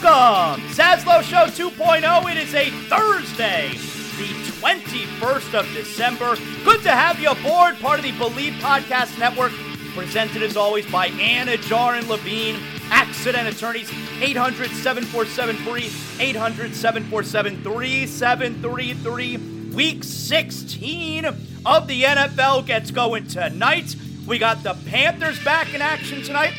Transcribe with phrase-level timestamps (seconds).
[0.00, 0.62] Welcome!
[0.68, 2.30] Zaslow Show 2.0.
[2.30, 6.36] It is a Thursday, the 21st of December.
[6.64, 9.50] Good to have you aboard, part of the Bleav Podcast Network,
[9.96, 12.60] presented as always by Anidjar and Levine,
[12.90, 19.36] accident attorneys, 800 747 free, 800 747 3733.
[19.74, 23.96] Week 16 of the NFL gets going tonight.
[24.28, 26.54] We got the Panthers back in action tonight.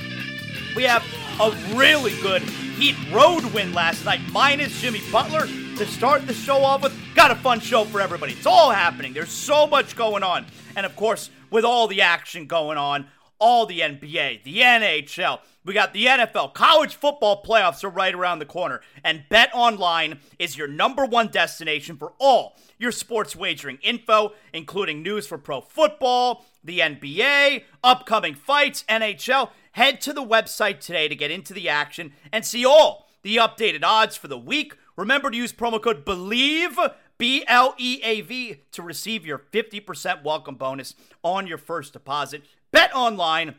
[0.75, 1.05] We have
[1.39, 2.43] a really good
[2.79, 6.97] Heat road win last night, minus Jimmy Butler to start the show off with.
[7.13, 8.31] Got a fun show for everybody.
[8.31, 9.11] It's all happening.
[9.11, 10.45] There's so much going on.
[10.77, 13.07] And of course, with all the action going on,
[13.37, 18.39] all the NBA, the NHL, we got the NFL, college football playoffs are right around
[18.39, 18.79] the corner.
[19.03, 25.03] And Bet Online is your number one destination for all your sports wagering info, including
[25.03, 29.49] news for pro football, the NBA, upcoming fights, NHL.
[29.73, 33.83] Head to the website today to get into the action and see all the updated
[33.83, 34.75] odds for the week.
[34.95, 40.23] Remember to use promo code BLEAV, B L E A V, to receive your 50%
[40.23, 42.43] welcome bonus on your first deposit.
[42.71, 43.55] Bet online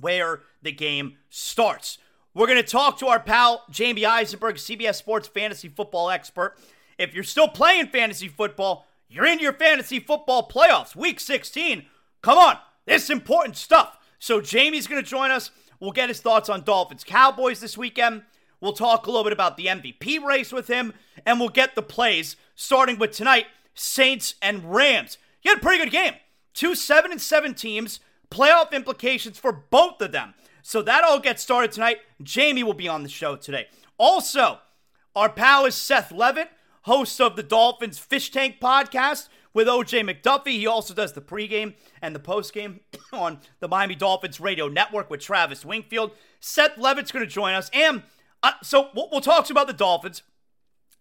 [0.00, 1.98] where the game starts.
[2.34, 6.56] We're going to talk to our pal Jamey Eisenberg, CBS Sports fantasy football expert.
[6.98, 11.84] If you're still playing fantasy football, you're in your fantasy football playoffs, week 16.
[12.22, 13.98] Come on, this is important stuff.
[14.22, 15.50] So Jamey's going to join us.
[15.80, 18.22] We'll get his thoughts on Dolphins Cowboys this weekend.
[18.60, 20.94] We'll talk a little bit about the MVP race with him,
[21.26, 25.18] and we'll get the plays starting with tonight Saints and Rams.
[25.42, 26.12] You had a pretty good game.
[26.54, 27.98] Two 7 and 7 teams,
[28.30, 30.34] playoff implications for both of them.
[30.62, 31.98] So that all gets started tonight.
[32.22, 33.66] Jamey will be on the show today.
[33.98, 34.60] Also,
[35.16, 36.46] our pal is Seth Levit,
[36.82, 40.58] host of the Dolphins Fish Tank podcast with OJ McDuffie.
[40.58, 42.80] He also does the pregame and the postgame
[43.12, 46.12] on the Miami Dolphins radio network with Travis Wingfield.
[46.40, 47.70] Seth Levit's going to join us.
[47.72, 48.02] And
[48.42, 50.22] uh, so we'll, we'll, talk about the Dolphins,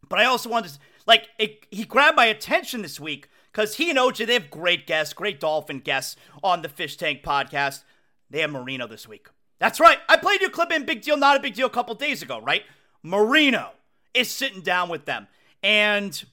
[0.07, 3.89] but I also wanted to, like, it, he grabbed my attention this week because he
[3.89, 7.83] and OJ, they have great guests, great Dolphin guests on the Fish Tank podcast.
[8.29, 9.27] They have Marino this week.
[9.59, 9.97] That's right.
[10.07, 12.39] I played you clip in Big Deal, Not a Big Deal a couple days ago,
[12.41, 12.63] right?
[13.03, 13.71] Marino
[14.13, 15.27] is sitting down with them.
[15.63, 16.23] And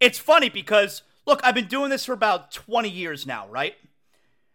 [0.00, 3.74] it's funny because Look, I've been doing this for about 20 years now, right?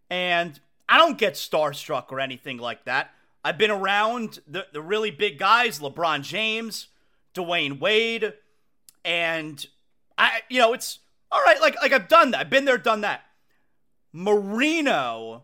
[0.09, 3.11] And I don't get starstruck or anything like that.
[3.43, 6.87] I've been around the, the really big guys, LeBron James,
[7.33, 8.33] Dwyane Wade,
[9.05, 9.65] and
[10.17, 10.99] I, you know, it's
[11.31, 11.59] all right.
[11.61, 12.41] Like, like I've done that.
[12.41, 13.21] I've been there, done that.
[14.11, 15.43] Marino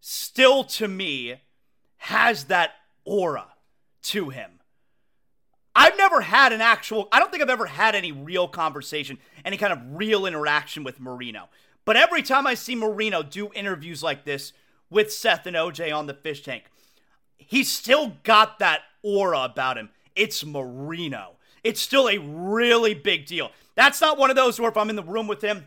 [0.00, 1.40] still to me
[1.98, 2.72] has that
[3.04, 3.46] aura
[4.02, 4.60] to him.
[5.74, 9.56] I've never had an actual, I don't think I've ever had any real conversation, any
[9.56, 11.48] kind of real interaction with Marino.
[11.84, 14.52] But every time I see Marino do interviews like this
[14.90, 16.64] with Seth and OJ on the fish tank,
[17.36, 19.90] he's still got that aura about him.
[20.14, 21.36] It's Marino.
[21.64, 23.50] It's still a really big deal.
[23.74, 25.66] That's not one of those where if I'm in the room with him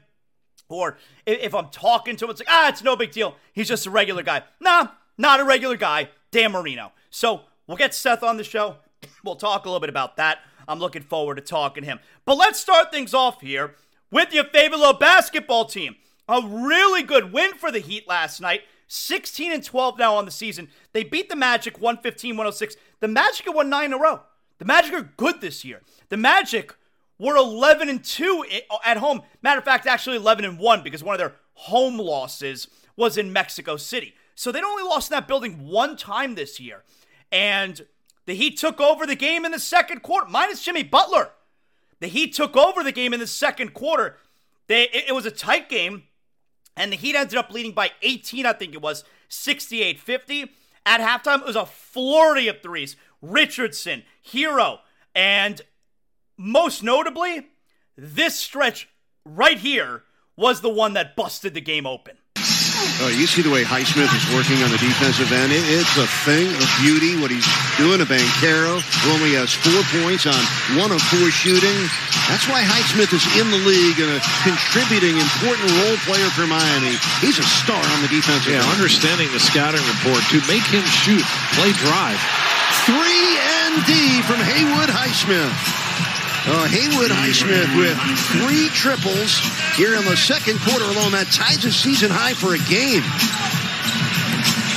[0.69, 3.35] or if I'm talking to him, it's like, ah, it's no big deal.
[3.53, 4.43] He's just a regular guy.
[4.59, 4.87] Nah,
[5.17, 6.09] not a regular guy.
[6.31, 6.91] Dan Marino.
[7.09, 8.77] So we'll get Seth on the show.
[9.23, 10.39] We'll talk a little bit about that.
[10.67, 11.99] I'm looking forward to talking to him.
[12.25, 13.75] But let's start things off here
[14.11, 15.95] with your favorite little basketball team.
[16.27, 18.61] A really good win for the Heat last night.
[18.87, 20.69] 16 and 12 now on the season.
[20.93, 22.75] They beat the Magic 115 106.
[22.99, 24.21] The Magic have won nine in a row.
[24.57, 25.81] The Magic are good this year.
[26.09, 26.75] The Magic
[27.17, 29.21] were 11 and 2 uh, at home.
[29.41, 33.33] Matter of fact, actually 11 and 1 because one of their home losses was in
[33.33, 34.13] Mexico City.
[34.35, 36.83] So they'd only lost in that building one time this year.
[37.31, 37.85] And
[38.25, 41.31] the Heat took over the game in the second quarter, minus Jimmy Butler.
[41.99, 44.17] The Heat took over the game in the second quarter.
[44.67, 46.03] They, it, it was a tight game,
[46.75, 50.51] and the Heat ended up leading by 18, I think it was, 68 50.
[50.87, 52.95] At halftime, it was a flurry of threes.
[53.21, 54.79] Richardson, Herro,
[55.15, 55.61] and
[56.37, 57.47] most notably,
[57.95, 58.89] this stretch
[59.23, 60.03] right here
[60.35, 62.17] was the one that busted the game open.
[63.03, 65.51] Oh, you see the way Highsmith is working on the defensive end.
[65.51, 69.83] It, it's a thing of beauty what he's doing to Banchero, who only has four
[69.99, 70.39] points on
[70.79, 71.75] one of four shooting.
[72.31, 76.95] That's why Highsmith is in the league and a contributing important role player for Miami.
[77.19, 78.71] He's a star on the defensive yeah, end.
[78.73, 81.23] understanding the scouting report to make him shoot,
[81.53, 82.17] play drive.
[82.87, 83.29] Three
[83.61, 85.84] and D from Haywood Highsmith.
[86.47, 87.97] Uh, Haywood Highsmith with
[88.37, 89.41] three triples
[89.73, 91.11] here in the second quarter alone.
[91.17, 93.01] That ties a season high for a game.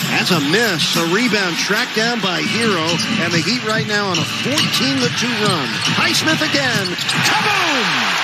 [0.08, 0.96] That's a miss.
[0.96, 2.88] A rebound tracked down by Herro.
[3.20, 5.68] And the Heat right now on a 14 2 run.
[5.92, 6.86] Highsmith again.
[7.28, 8.18] Kaboom!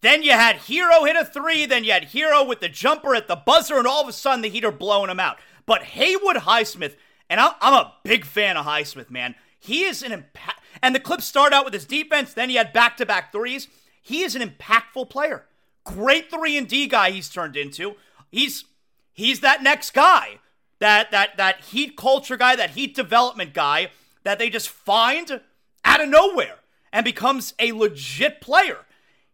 [0.00, 1.66] Then you had Herro hit a three.
[1.66, 3.76] Then you had Herro with the jumper at the buzzer.
[3.76, 5.38] And all of a sudden, the Heat are blowing him out.
[5.66, 6.94] But Haywood Highsmith,
[7.28, 9.34] and I'm a big fan of Highsmith, man.
[9.58, 10.59] He is an impact.
[10.82, 13.68] And the Clips start out with his defense, then he had back to back threes.
[14.02, 15.44] He is an impactful player.
[15.84, 17.96] Great 3 and D guy he's turned into.
[18.30, 18.64] He's
[19.12, 20.38] he's that next guy.
[20.78, 23.90] That that that heat culture guy, that heat development guy
[24.22, 25.40] that they just find
[25.84, 26.56] out of nowhere
[26.92, 28.86] and becomes a legit player.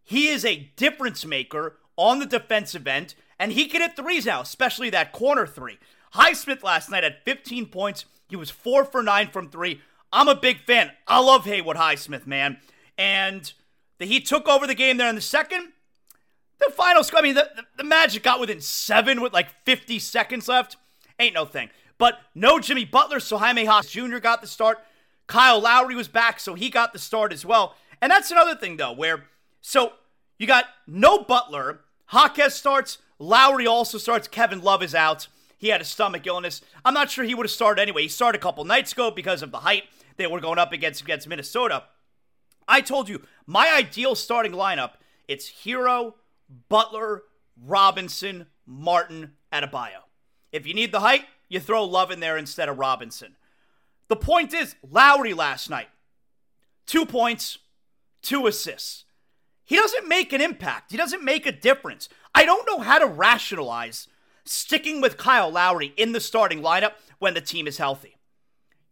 [0.02, 4.40] He is a difference maker on the defensive end, and he can hit threes now,
[4.40, 5.78] especially that corner three.
[6.14, 8.04] Highsmith last night had 15 points.
[8.28, 9.80] He was four for nine from three.
[10.12, 10.92] I'm a big fan.
[11.06, 12.58] I love Haywood Highsmith, man.
[12.96, 13.52] And
[13.98, 15.72] the Heat took over the game there in the second.
[16.58, 19.98] The final score, I mean, the, the, the Magic got within seven with like 50
[19.98, 20.76] seconds left.
[21.18, 21.70] Ain't no thing.
[21.98, 24.18] But no Jimmy Butler, so Jaime Jaquez Jr.
[24.18, 24.78] got the start.
[25.26, 27.74] Kyle Lowry was back, so he got the start as well.
[28.00, 29.24] And that's another thing, though, where
[29.60, 29.92] so
[30.38, 31.80] you got no Butler.
[32.12, 32.98] Jaquez starts.
[33.18, 34.28] Lowry also starts.
[34.28, 35.28] Kevin Love is out.
[35.56, 36.60] He had a stomach illness.
[36.84, 38.02] I'm not sure he would have started anyway.
[38.02, 39.84] He started a couple nights ago because of the height
[40.16, 41.84] they were going up against against Minnesota.
[42.68, 44.92] I told you my ideal starting lineup.
[45.28, 46.14] It's Herro,
[46.68, 47.22] Butler,
[47.64, 50.02] Robinson, Martin, Adebayo.
[50.52, 53.36] If you need the height, you throw Love in there instead of Robinson.
[54.08, 55.88] The point is, Lowry last night,
[56.86, 57.58] two points,
[58.22, 59.04] two assists.
[59.64, 60.92] He doesn't make an impact.
[60.92, 62.08] He doesn't make a difference.
[62.34, 64.06] I don't know how to rationalize
[64.48, 68.16] sticking with Kyle Lowry in the starting lineup when the team is healthy.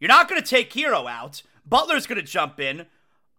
[0.00, 1.42] You're not going to take Herro out.
[1.66, 2.86] Butler's going to jump in.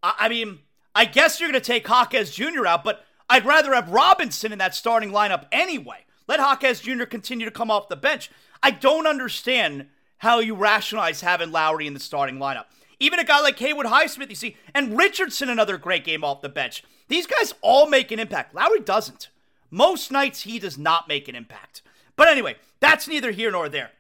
[0.02, 0.60] I, I mean,
[0.94, 2.66] I guess you're going to take Jaquez Jr.
[2.66, 6.06] out, but I'd rather have Robinson in that starting lineup anyway.
[6.28, 7.04] Let Jaquez Jr.
[7.06, 8.32] continue to come off the bench.
[8.64, 9.88] I don't understand
[10.20, 12.66] how you rationalize having Lowry in the starting lineup.
[13.00, 16.50] Even a guy like Haywood Highsmith, you see, and Richardson, another great game off the
[16.50, 16.84] bench.
[17.08, 18.56] These guys all make an impact.
[18.56, 19.30] Lowry doesn't.
[19.70, 21.82] Most nights he does not make an impact.
[22.16, 23.92] But anyway, that's neither here nor there.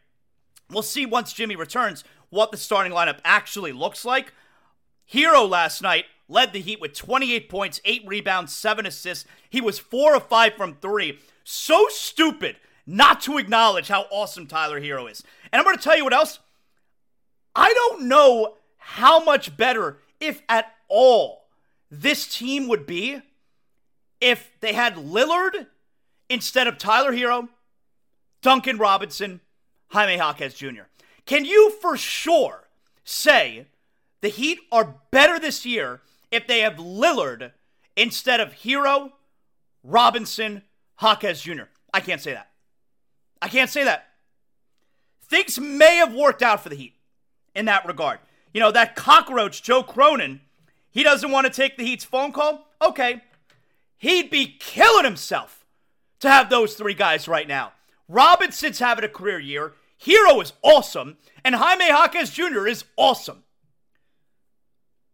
[0.69, 4.34] We'll see once Jimmy returns what the starting lineup actually looks like.
[5.12, 9.25] Herro last night led the Heat with 28 points, 8 rebounds, 7 assists.
[9.50, 11.19] He was 4 of 5 from 3.
[11.43, 12.57] So stupid
[12.88, 15.24] not to acknowledge how awesome Tyler Herro is.
[15.51, 16.39] And I'm going to tell you what else.
[17.55, 21.45] I don't know how much better, if at all,
[21.89, 23.22] this team would be
[24.19, 25.67] if they had Lillard
[26.29, 27.50] instead of Tyler Herro,
[28.45, 29.41] Duncan Robinson,
[29.87, 30.83] Jaime Jaquez Jr.
[31.25, 32.67] Can you for sure
[33.03, 33.65] say
[34.21, 37.53] the Heat are better this year if they have Lillard
[37.97, 39.13] instead of Herro,
[39.83, 40.61] Robinson,
[41.01, 41.63] Jaquez Jr.?
[41.91, 42.51] I can't say that.
[43.41, 44.09] I can't say that.
[45.23, 46.93] Things may have worked out for the Heat
[47.55, 48.19] in that regard.
[48.53, 50.41] You know, that cockroach, Joe Cronin,
[50.91, 52.67] he doesn't want to take the Heat's phone call?
[52.79, 53.23] Okay.
[53.97, 55.65] He'd be killing himself
[56.19, 57.71] to have those three guys right now.
[58.07, 59.74] Robinson's having a career year.
[60.03, 61.17] Herro is awesome.
[61.43, 62.67] And Jaime Jaquez Jr.
[62.67, 63.43] is awesome.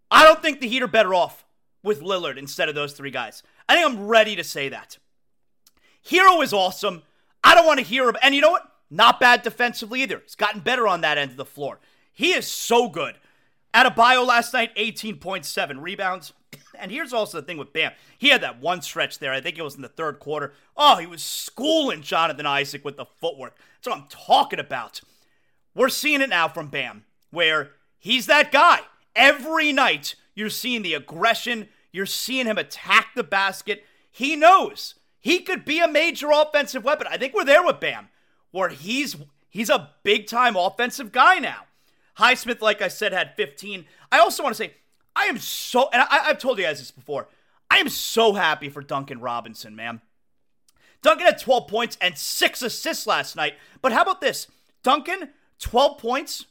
[0.09, 1.45] I don't think the Heat are better off
[1.83, 3.43] with Lillard instead of those three guys.
[3.69, 4.97] I think I'm ready to say that.
[6.09, 7.03] Herro is awesome.
[7.43, 8.17] I don't want to hear him.
[8.21, 8.67] And you know what?
[8.89, 10.19] Not bad defensively either.
[10.19, 11.79] He's gotten better on that end of the floor.
[12.11, 13.15] He is so good.
[13.73, 16.33] Adebayo last night, 18.7 rebounds
[16.81, 17.91] And here's also the thing with Bam.
[18.17, 19.31] He had that one stretch there.
[19.31, 20.53] I think it was in the third quarter.
[20.75, 23.55] Oh, he was schooling Jonathan Isaac with the footwork.
[23.75, 25.01] That's what I'm talking about.
[25.75, 28.81] We're seeing it now from Bam, where he's that guy.
[29.15, 31.69] Every night, you're seeing the aggression.
[31.91, 33.85] You're seeing him attack the basket.
[34.11, 37.07] He knows he could be a major offensive weapon.
[37.09, 38.09] I think we're there with Bam,
[38.51, 39.15] where he's
[39.49, 41.65] he's a big time offensive guy now.
[42.17, 43.85] Highsmith, like I said, had 15.
[44.11, 44.73] I also want to say,
[45.15, 47.27] I am so, and I, have told you guys this before,
[47.69, 50.01] I am so happy for Duncan Robinson, man.
[51.01, 53.55] Duncan had 12 points and six assists last night.
[53.81, 54.47] But how about this?
[54.83, 56.45] Duncan, 12 points,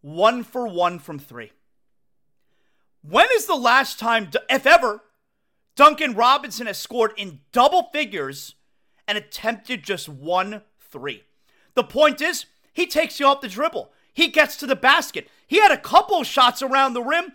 [0.00, 1.52] one for one from three.
[3.02, 5.02] When is the last time, if ever,
[5.76, 8.54] Duncan Robinson has scored in double figures
[9.06, 11.22] and attempted just one three?
[11.74, 13.92] The point is, he takes you off the dribble.
[14.12, 15.28] He gets to the basket.
[15.46, 17.32] He had a couple shots around the rim.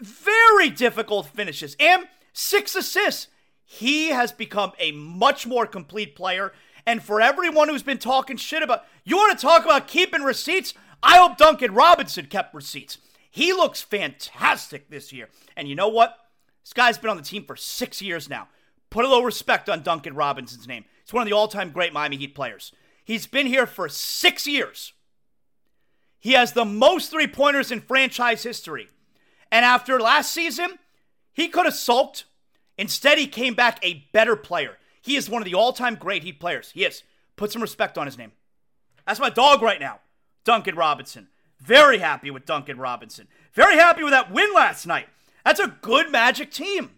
[0.00, 1.76] Very difficult finishes.
[1.80, 3.28] And six assists.
[3.64, 6.52] He has become a much more complete player.
[6.86, 10.72] And for everyone who's been talking shit about, you want to talk about keeping receipts?
[11.02, 12.98] I hope Duncan Robinson kept receipts.
[13.30, 15.28] He looks fantastic this year.
[15.56, 16.16] And you know what?
[16.64, 18.48] This guy's been on the team for six years now.
[18.90, 20.86] Put a little respect on Duncan Robinson's name.
[21.04, 22.72] He's one of the all time great Miami Heat players.
[23.04, 24.92] He's been here for six years.
[26.18, 28.88] He has the most three pointers in franchise history.
[29.50, 30.78] And after last season,
[31.32, 32.24] he could have sulked.
[32.76, 34.76] Instead, he came back a better player.
[35.00, 36.70] He is one of the all time great Heat players.
[36.72, 37.02] He is.
[37.36, 38.32] Put some respect on his name.
[39.06, 40.00] That's my dog right now,
[40.44, 41.28] Duncan Robinson.
[41.58, 43.26] Very happy with Duncan Robinson.
[43.52, 45.08] Very happy with that win last night.
[45.44, 46.90] That's a good Magic team.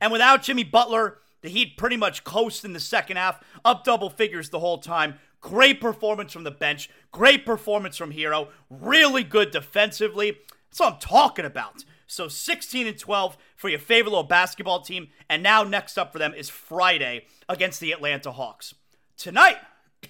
[0.00, 4.10] And without Jimmy Butler, the Heat pretty much coast in the second half, up double
[4.10, 5.18] figures the whole time.
[5.40, 6.90] Great performance from the bench.
[7.12, 8.48] Great performance from Herro.
[8.68, 10.36] Really good defensively.
[10.70, 11.84] That's what I'm talking about.
[12.06, 15.08] So 16 and 12 for your favorite little basketball team.
[15.28, 18.74] And now next up for them is Friday against the Atlanta Hawks.
[19.16, 19.58] Tonight,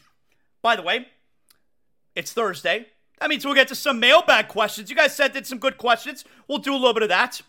[0.63, 1.09] by the way,
[2.15, 2.87] it's Thursday.
[3.21, 4.89] That means we'll get to some mailbag questions.
[4.89, 6.25] You guys sent in some good questions.
[6.49, 7.43] We'll do a little bit of that.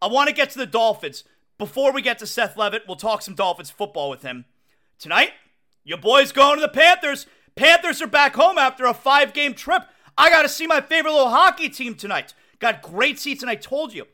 [0.00, 1.24] I want to get to the Dolphins.
[1.58, 4.46] Before we get to Seth Levit, we'll talk some Dolphins football with him.
[4.98, 5.32] Tonight,
[5.84, 7.26] your boy's going to the Panthers.
[7.56, 9.82] Panthers are back home after a five game trip.
[10.16, 12.34] I got to see my favorite little hockey team tonight.
[12.60, 14.06] Got great seats, and I told you,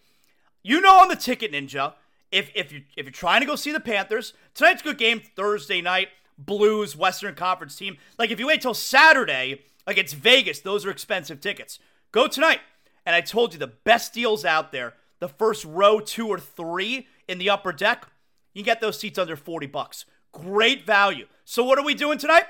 [0.63, 1.95] you know, on the ticket ninja,
[2.33, 5.21] if if you if you're trying to go see the Panthers, tonight's a good game.
[5.37, 7.99] Thursday night, Blues Western Conference team.
[8.19, 11.79] Like if you wait till Saturday, it's Vegas, those are expensive tickets.
[12.13, 12.61] Go tonight.
[13.05, 14.95] And I told you the best deals out there.
[15.21, 18.09] The first row, two or three in the upper deck,
[18.53, 20.05] you get those seats under 40 bucks.
[20.33, 21.27] Great value.
[21.45, 22.45] So what are we doing tonight?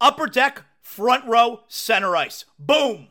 [0.00, 2.44] Upper deck, front row, center ice.
[2.58, 3.08] Boom.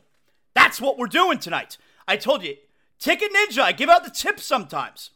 [0.53, 1.77] That's what we're doing tonight.
[2.07, 2.55] I told you,
[2.99, 5.11] Ticket Ninja, I give out the tips sometimes.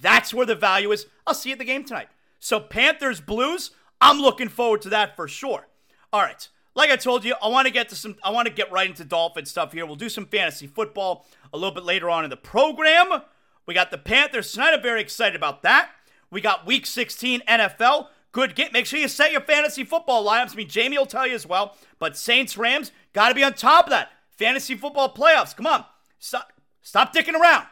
[0.00, 1.06] That's where the value is.
[1.26, 2.08] I'll see you at the game tonight.
[2.40, 3.70] So Panthers Blues,
[4.00, 5.68] I'm looking forward to that for sure.
[6.12, 6.48] All right.
[6.74, 8.88] Like I told you, I want to get to some I want to get right
[8.88, 9.86] into Dolphin stuff here.
[9.86, 13.22] We'll do some fantasy football a little bit later on in the program.
[13.64, 14.74] We got the Panthers tonight.
[14.74, 15.90] I'm very excited about that.
[16.30, 18.08] We got week 16 NFL.
[18.30, 18.72] Good get.
[18.72, 20.52] Make sure you set your fantasy football lineups.
[20.52, 21.74] I mean, Jamey will tell you as well.
[21.98, 24.10] But Saints, Rams, got to be on top of that.
[24.36, 25.56] Fantasy football playoffs.
[25.56, 25.84] Come on.
[26.18, 26.52] Stop,
[26.82, 27.66] stop dicking around.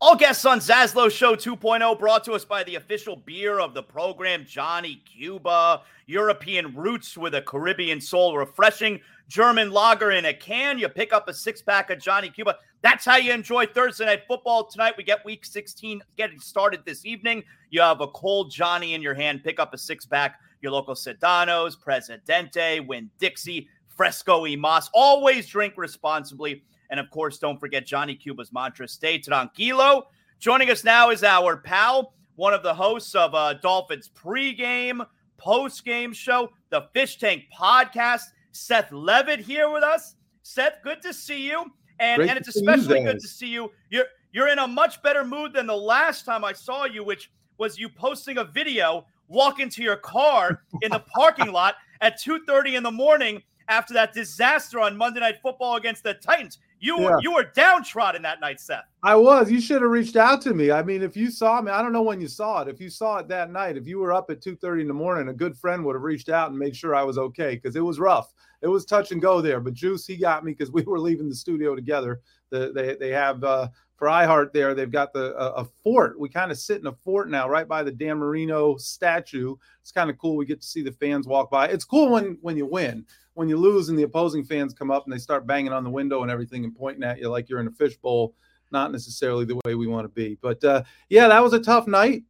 [0.00, 3.82] All guests on Zaslow Show 2.0 brought to us by the official beer of the
[3.82, 5.82] program, Johnny Cuba.
[6.06, 8.36] European roots with a Caribbean soul.
[8.36, 10.78] Refreshing German lager in a can.
[10.78, 12.56] You pick up a six pack of Johnny Cuba.
[12.82, 14.94] That's how you enjoy Thursday night football tonight.
[14.98, 17.42] We get week 16 getting started this evening.
[17.70, 19.42] You have a cold Johnny in your hand.
[19.42, 20.38] Pick up a six pack.
[20.60, 24.90] Your local Sedanos, Presidente, Winn-Dixie, Fresco y Mas.
[24.92, 26.62] Always drink responsibly.
[26.90, 30.04] And of course, don't forget Johnny Cuba's mantra stay tranquilo.
[30.38, 35.06] Joining us now is our pal, one of the hosts of uh, Dolphins pregame,
[35.38, 38.22] postgame show, the Fish Tank podcast.
[38.52, 40.14] Seth Levit here with us.
[40.42, 41.64] Seth, good to see you.
[41.98, 43.70] And, and it's especially good to see you.
[43.90, 47.30] You're you're in a much better mood than the last time I saw you, which
[47.58, 52.74] was you posting a video walking to your car in the parking lot at 2:30
[52.76, 56.58] in the morning after that disaster on Monday Night Football against the Titans.
[56.84, 57.10] You yeah.
[57.10, 58.84] were you were downtrodden that night, Seth.
[59.02, 59.50] I was.
[59.50, 60.70] You should have reached out to me.
[60.70, 62.68] I mean, if you saw me, I don't know when you saw it.
[62.68, 65.28] If you saw it that night, if you were up at 2:30 in the morning,
[65.28, 67.80] a good friend would have reached out and made sure I was okay because it
[67.80, 68.34] was rough.
[68.60, 69.60] It was touch and go there.
[69.60, 72.20] But Juice, he got me because we were leaving the studio together.
[72.50, 74.74] The, they they have uh, for iHeart there.
[74.74, 76.20] They've got the a, a fort.
[76.20, 79.56] We kind of sit in a fort now, right by the Dan Marino statue.
[79.80, 80.36] It's kind of cool.
[80.36, 81.68] We get to see the fans walk by.
[81.68, 85.04] It's cool when when you win when you lose and the opposing fans come up
[85.04, 87.60] and they start banging on the window and everything and pointing at you like you're
[87.60, 88.34] in a fishbowl,
[88.70, 90.38] not necessarily the way we want to be.
[90.40, 92.22] But uh, yeah, that was a tough night.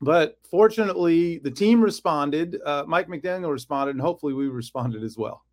[0.00, 2.60] But fortunately, the team responded.
[2.64, 5.44] Uh, Mike McDaniel responded, and hopefully, we responded as well.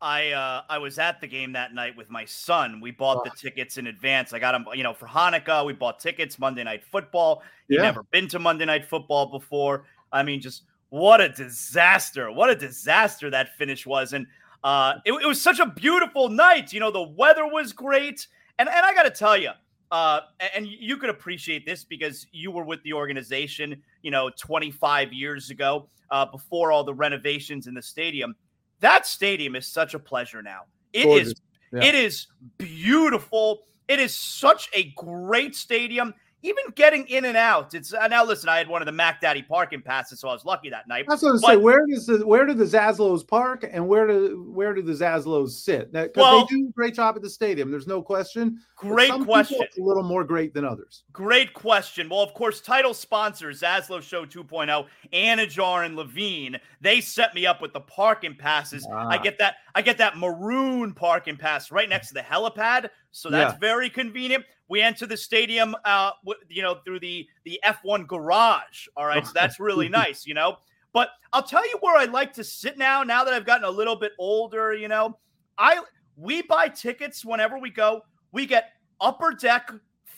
[0.00, 2.80] I uh, I was at the game that night with my son.
[2.80, 4.32] We bought the tickets in advance.
[4.32, 5.66] I got them, you know, for Hanukkah.
[5.66, 7.42] We bought tickets Monday Night Football.
[7.68, 7.82] He'd yeah.
[7.82, 9.84] never been to Monday Night Football before.
[10.12, 12.30] I mean, just what a disaster!
[12.30, 14.26] What a disaster that finish was, and
[14.64, 16.72] uh, it, it was such a beautiful night.
[16.72, 18.26] You know, the weather was great,
[18.58, 19.50] and and I got to tell you,
[19.90, 20.20] uh,
[20.54, 25.50] and you could appreciate this because you were with the organization, you know, 25 years
[25.50, 28.34] ago, uh, before all the renovations in the stadium.
[28.80, 30.62] That stadium is such a pleasure now.
[30.92, 31.28] It Gorgeous.
[31.28, 31.42] is.
[31.72, 31.84] Yeah.
[31.84, 32.26] It is
[32.56, 33.62] beautiful.
[33.88, 38.48] It is such a great stadium even getting in and out, it's uh, now listen.
[38.48, 41.06] I had one of the Mac Daddy parking passes, so I was lucky that night.
[41.08, 41.56] That's what I was say.
[41.56, 45.50] Where does the where do the Zaslows park, and where do where do the Zaslows
[45.50, 45.92] sit?
[45.92, 47.72] Because well, they do a great job at the stadium.
[47.72, 48.60] There's no question.
[48.76, 49.58] Great question.
[49.60, 51.02] a little more great than others.
[51.12, 52.08] Great question.
[52.08, 56.56] Well, of course, title sponsors Zaslow Show 2.0, Anidjar and Levine.
[56.80, 58.86] They set me up with the parking passes.
[58.92, 59.08] Ah.
[59.08, 59.56] I get that.
[59.74, 63.58] I get that maroon parking pass right next to the helipad, so that's yeah.
[63.58, 64.44] very convenient.
[64.68, 66.10] We enter the stadium, uh,
[66.48, 68.86] you know, through the the F1 garage.
[68.96, 70.56] All right, so that's really nice, you know.
[70.92, 73.02] But I'll tell you where I like to sit now.
[73.02, 75.18] Now that I've gotten a little bit older, you know,
[75.56, 75.82] I
[76.16, 78.02] we buy tickets whenever we go.
[78.32, 79.70] We get upper deck,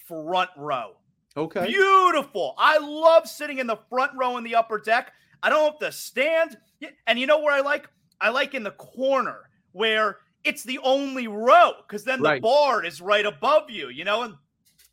[0.06, 0.96] front row.
[1.36, 2.54] Okay, beautiful.
[2.58, 5.12] I love sitting in the front row in the upper deck.
[5.42, 6.58] I don't have to stand.
[7.06, 7.88] And you know where I like?
[8.20, 12.36] I like in the corner where it's the only row because then right.
[12.36, 14.34] the bar is right above you, you know, and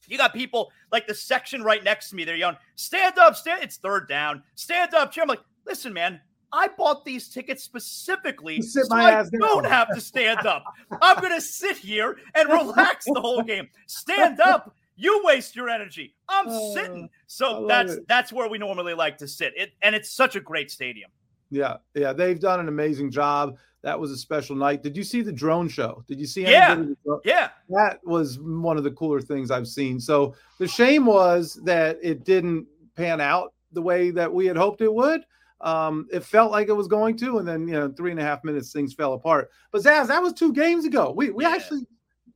[0.08, 2.24] you got people like the section right next to me.
[2.24, 4.44] They're yelling, "Stand up, stand!" It's third down.
[4.56, 5.24] Stand up, chair.
[5.24, 6.22] I'm like, listen, man.
[6.54, 10.64] I bought these tickets specifically so I don't have to stand up.
[11.02, 13.68] I'm going to sit here and relax the whole game.
[13.86, 16.16] Stand up, you waste your energy.
[16.30, 17.10] I'm oh, sitting.
[17.28, 18.08] So that's it.
[18.08, 19.54] that's where we normally like to sit.
[19.58, 21.12] It and it's such a great stadium.
[21.50, 23.58] Yeah, yeah, they've done an amazing job.
[23.84, 24.84] That was a special night.
[24.84, 26.04] Did you see the drone show?
[26.08, 26.44] Did you see?
[26.44, 26.84] Yeah,
[27.24, 27.50] yeah.
[27.70, 30.00] That was one of the cooler things I've seen.
[30.00, 34.82] So the shame was that it didn't pan out the way that we had hoped
[34.82, 35.24] it would.
[35.62, 38.24] Um, it felt like it was going to, and then you know, three and a
[38.24, 39.50] half minutes things fell apart.
[39.72, 41.12] But Zaz, that was two games ago.
[41.16, 41.52] We we yeah.
[41.52, 41.86] actually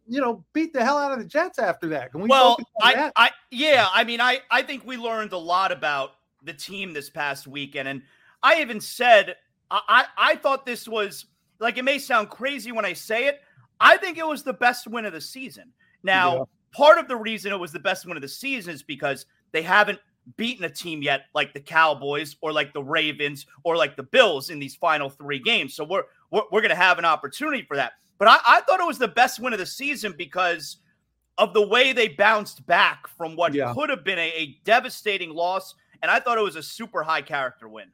[0.08, 2.12] you know beat the hell out of the Jets after that.
[2.12, 3.14] Can we well, I, that?
[3.16, 7.10] I yeah, I mean, I I think we learned a lot about the team this
[7.10, 8.02] past weekend, and
[8.44, 9.36] I even said
[9.72, 11.26] I, I thought this was
[11.60, 13.42] like it may sound crazy when I say it.
[13.80, 15.72] I think it was the best win of the season.
[16.04, 16.44] Now, yeah.
[16.74, 19.62] part of the reason it was the best win of the season is because they
[19.62, 20.00] haven't
[20.38, 24.50] beaten a team yet like the Cowboys or like the Ravens or like the Bills
[24.50, 25.74] in these final three games.
[25.74, 27.94] So we're we're, we're going to have an opportunity for that.
[28.18, 30.78] But I, I, thought it was the best win of the season because
[31.40, 33.74] of the way they bounced back from what yeah.
[33.74, 35.74] could have been a, a devastating loss.
[36.04, 37.88] And I thought it was a super high character win.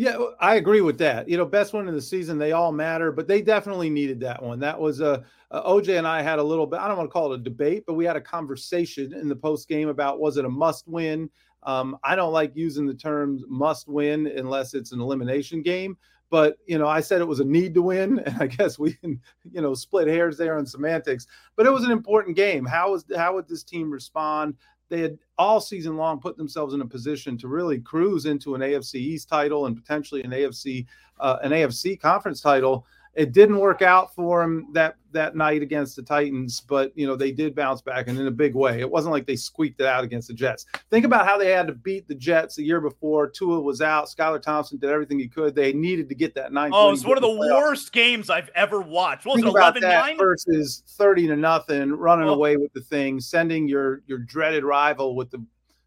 [0.00, 1.28] Yeah, I agree with that.
[1.28, 4.42] You know, best one in the season, they all matter, but they definitely needed that
[4.42, 4.58] one.
[4.60, 6.80] That was a OJ and I had a little bit.
[6.80, 9.36] I don't want to call it a debate, but we had a conversation in the
[9.36, 11.28] post game about was it a must win.
[11.64, 15.98] Um, I don't like using the term must win unless it's an elimination game.
[16.30, 18.94] But you know, I said it was a need to win, and I guess we
[18.94, 19.20] can,
[19.52, 21.26] you know, split hairs there on semantics.
[21.56, 22.64] But it was an important game.
[22.64, 24.54] How was how would this team respond?
[24.90, 28.60] They had all season long put themselves in a position to really cruise into an
[28.60, 30.86] AFC East title and potentially an AFC
[31.18, 32.86] uh, an AFC conference title.
[33.14, 37.16] It didn't work out for them that that night against the Titans, but you know
[37.16, 38.80] they did bounce back and in a big way.
[38.80, 40.66] It wasn't like they squeaked it out against the Jets.
[40.90, 43.28] Think about how they had to beat the Jets the year before.
[43.28, 44.06] Tua was out.
[44.06, 45.56] Skylar Thompson did everything he could.
[45.56, 46.70] They needed to get that nine.
[46.72, 47.62] Oh, it's one of the playoff.
[47.62, 49.26] worst games I've ever watched.
[49.26, 50.16] What was Think it 11 9?
[50.16, 52.34] Versus 30 to nothing, running oh.
[52.34, 55.44] away with the thing, sending your your dreaded rival with the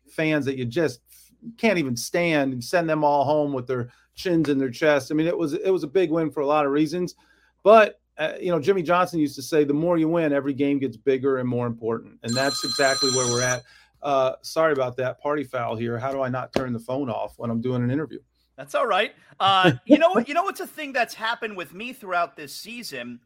[0.09, 0.99] fans that you just
[1.57, 5.12] can't even stand and send them all home with their chins in their chest.
[5.12, 7.15] I mean, it was it was a big win for a lot of reasons,
[7.63, 10.80] but uh, you know, Jimmy Johnson used to say, "The more you win, every game
[10.80, 13.63] gets bigger and more important," and that's exactly where we're at.
[14.02, 15.97] Uh, sorry about that party foul here.
[15.97, 18.19] How do I not turn the phone off when I'm doing an interview?
[18.56, 19.13] That's all right.
[19.39, 20.28] Uh, you know what?
[20.28, 23.19] You know what's a thing that's happened with me throughout this season.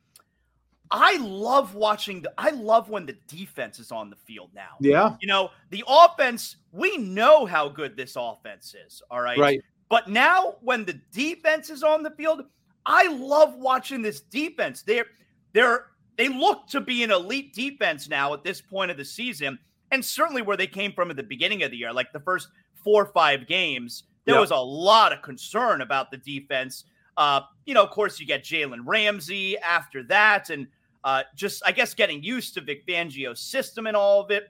[0.89, 4.78] I love watching the I love when the defense is on the field now.
[4.80, 5.15] Yeah.
[5.19, 9.02] You know, the offense, we know how good this offense is.
[9.12, 9.38] All right.
[9.38, 9.62] Right.
[9.89, 12.43] But now when the defense is on the field,
[12.86, 14.82] I love watching this defense.
[14.82, 15.06] They're
[15.54, 19.60] they're they look to be an elite defense now at this point of the season,
[19.91, 22.47] and certainly where they came from at the beginning of the year, like the first
[22.84, 24.41] four or five games, there yep.
[24.41, 26.86] was a lot of concern about the defense.
[27.15, 30.67] Uh, you know, of course, you get Jalen Ramsey after that, and
[31.04, 34.50] uh, just I guess getting used to Vic Fangio's system and all of it.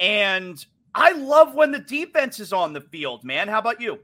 [0.00, 0.64] And
[0.94, 3.48] I love when the defense is on the field, man.
[3.48, 3.98] How about you?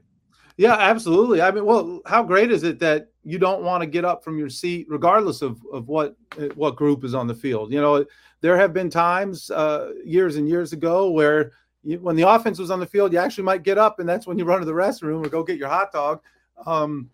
[0.57, 1.41] Yeah, absolutely.
[1.41, 4.37] I mean, well, how great is it that you don't want to get up from
[4.37, 6.15] your seat, regardless of, of what
[6.55, 7.73] what group is on the field?
[7.73, 8.05] You know,
[8.39, 11.51] there have been times uh, years and years ago where
[11.83, 14.27] you, when the offense was on the field, you actually might get up, and that's
[14.27, 16.21] when you run to the restroom or go get your hot dog.
[16.65, 17.09] Um,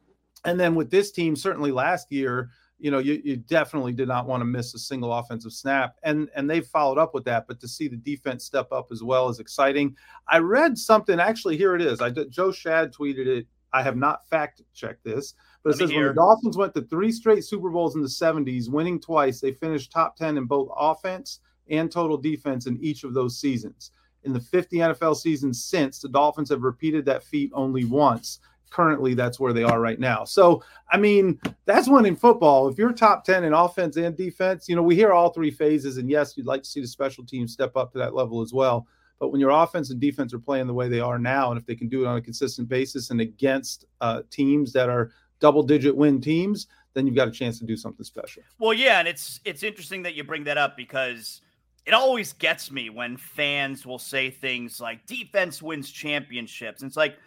[0.45, 2.51] and then with this team, certainly last year,
[2.81, 6.29] you know, you, you definitely did not want to miss a single offensive snap, and
[6.35, 7.47] and they've followed up with that.
[7.47, 9.95] But to see the defense step up as well is exciting.
[10.27, 11.19] I read something.
[11.19, 12.01] Actually, here it is.
[12.01, 13.47] I Joe Schad tweeted it.
[13.73, 16.81] I have not fact checked this, but it Let says when the Dolphins went to
[16.81, 20.69] three straight Super Bowls in the 70s, winning twice, they finished top 10 in both
[20.75, 21.39] offense
[21.69, 23.91] and total defense in each of those seasons.
[24.23, 28.39] In the 50 NFL seasons since, the Dolphins have repeated that feat only once
[28.71, 30.23] currently that's where they are right now.
[30.23, 32.67] So, I mean, that's one in football.
[32.67, 35.97] If you're top 10 in offense and defense, you know, we hear all three phases.
[35.97, 38.53] And yes, you'd like to see the special team step up to that level as
[38.53, 38.87] well.
[39.19, 41.67] But when your offense and defense are playing the way they are now, and if
[41.67, 45.61] they can do it on a consistent basis and against uh, teams that are double
[45.61, 48.41] digit win teams, then you've got a chance to do something special.
[48.57, 51.41] Well, yeah, and it's it's interesting that you bring that up because
[51.85, 56.81] it always gets me when fans will say things like defense wins championships.
[56.81, 57.17] And it's like,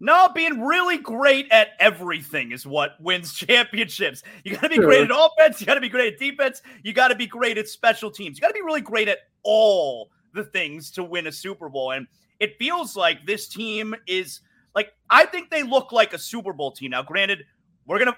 [0.00, 4.22] no, being really great at everything is what wins championships.
[4.44, 4.84] You got to be sure.
[4.84, 5.60] great at offense.
[5.60, 6.62] You got to be great at defense.
[6.82, 8.36] You got to be great at special teams.
[8.36, 11.92] You got to be really great at all the things to win a Super Bowl.
[11.92, 12.06] And
[12.40, 14.40] it feels like this team is
[14.74, 16.90] like I think they look like a Super Bowl team.
[16.90, 17.44] Now, granted,
[17.86, 18.16] we're gonna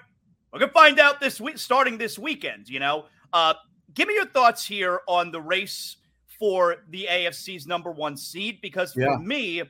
[0.51, 2.67] we're gonna find out this week, starting this weekend.
[2.67, 3.53] You know, uh,
[3.93, 5.97] give me your thoughts here on the race
[6.39, 9.17] for the AFC's number one seed because for yeah.
[9.17, 9.63] me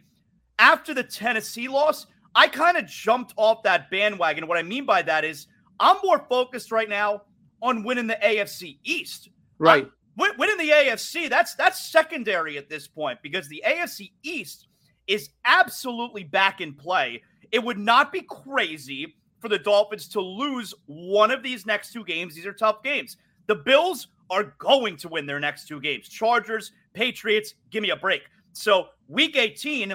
[0.59, 4.47] after the Tennessee loss, I kind of jumped off that bandwagon.
[4.47, 5.47] What I mean by that is
[5.79, 7.23] I'm more focused right now
[7.61, 9.29] on winning the AFC East.
[9.59, 9.89] Right.
[10.19, 14.67] I'm, winning the AFC, that's that's secondary at this point because the AFC East
[15.07, 17.21] is absolutely back in play.
[17.51, 22.03] It would not be crazy for the Dolphins to lose one of these next two
[22.03, 22.35] games.
[22.35, 23.17] These are tough games.
[23.47, 26.09] The Bills are going to win their next two games.
[26.09, 28.23] Chargers, Patriots, give me a break.
[28.53, 29.93] So, week 18,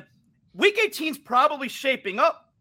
[0.55, 2.53] Week 18 is probably shaping up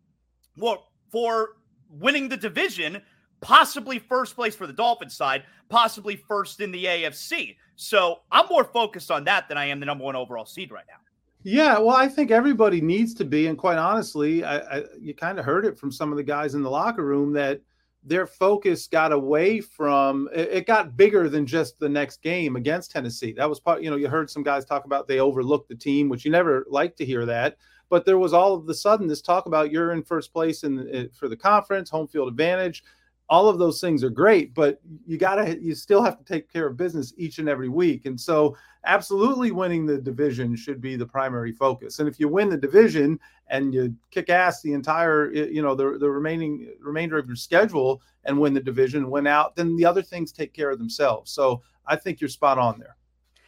[0.57, 1.57] well, for
[1.89, 3.01] winning the division,
[3.41, 7.57] possibly first place for the Dolphins side, possibly first in the AFC.
[7.75, 10.85] So I'm more focused on that than I am the number one overall seed right
[10.87, 10.97] now.
[11.43, 15.39] Yeah, well, I think everybody needs to be, and quite honestly, I, I, you kind
[15.39, 17.61] of heard it from some of the guys in the locker room that
[18.03, 23.31] their focus got away from it got bigger than just the next game against Tennessee.
[23.33, 26.09] That was part, you know, you heard some guys talk about they overlooked the team,
[26.09, 27.57] which you never like to hear that
[27.91, 30.77] but there was all of the sudden this talk about you're in first place in
[30.77, 32.83] the, eh, for the conference, home field advantage.
[33.27, 36.67] All of those things are great, but you gotta you still have to take care
[36.67, 38.05] of business each and every week.
[38.05, 41.99] And so, absolutely, winning the division should be the primary focus.
[41.99, 45.75] And if you win the division and you kick ass the entire eh, you know
[45.75, 49.85] the the remaining remainder of your schedule and win the division, win out, then the
[49.85, 51.31] other things take care of themselves.
[51.31, 52.95] So I think you're spot on there.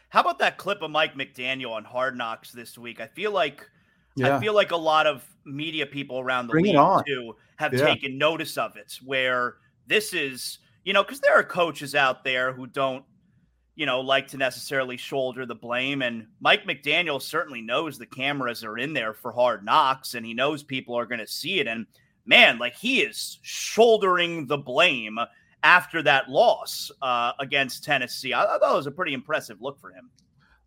[0.10, 3.02] How about that clip of Mike McDaniel on Hard Knocks this week?
[3.02, 3.70] I feel like
[4.15, 4.38] yeah.
[4.38, 7.86] I feel like a lot of media people around the Bring league too have yeah.
[7.86, 8.97] taken notice of it.
[9.04, 9.56] Where
[9.88, 13.04] this is, you know, because there are coaches out there who don't,
[13.76, 16.02] you know, like to necessarily shoulder the blame.
[16.02, 20.34] And Mike McDaniel certainly knows the cameras are in there for hard knocks, and he
[20.34, 21.67] knows people are going to see it.
[21.67, 21.88] And
[22.26, 25.17] man, like he is shouldering the blame
[25.63, 28.34] after that loss uh, against Tennessee.
[28.34, 30.10] I, I thought it was a pretty impressive look for him.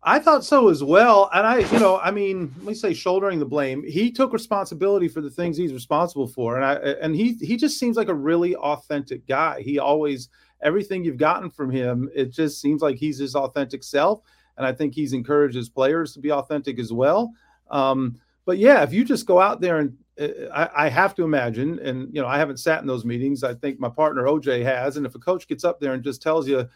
[0.07, 1.29] I thought so as well.
[1.33, 3.83] And I, you know, I mean, let me say shouldering the blame.
[3.83, 6.55] He took responsibility for the things he's responsible for.
[6.55, 9.61] And I and he he just seems like a really authentic guy.
[9.61, 10.29] He always
[10.61, 14.21] everything you've gotten from him, it just seems like he's his authentic self.
[14.55, 17.33] And I think he's encouraged his players to be authentic as well.
[17.69, 21.23] Um, but yeah, if you just go out there and uh, I, I, have to
[21.23, 23.43] imagine, and you know, I haven't sat in those meetings.
[23.43, 24.95] I think my partner OJ has.
[24.95, 26.67] And if a coach gets up there and just tells you,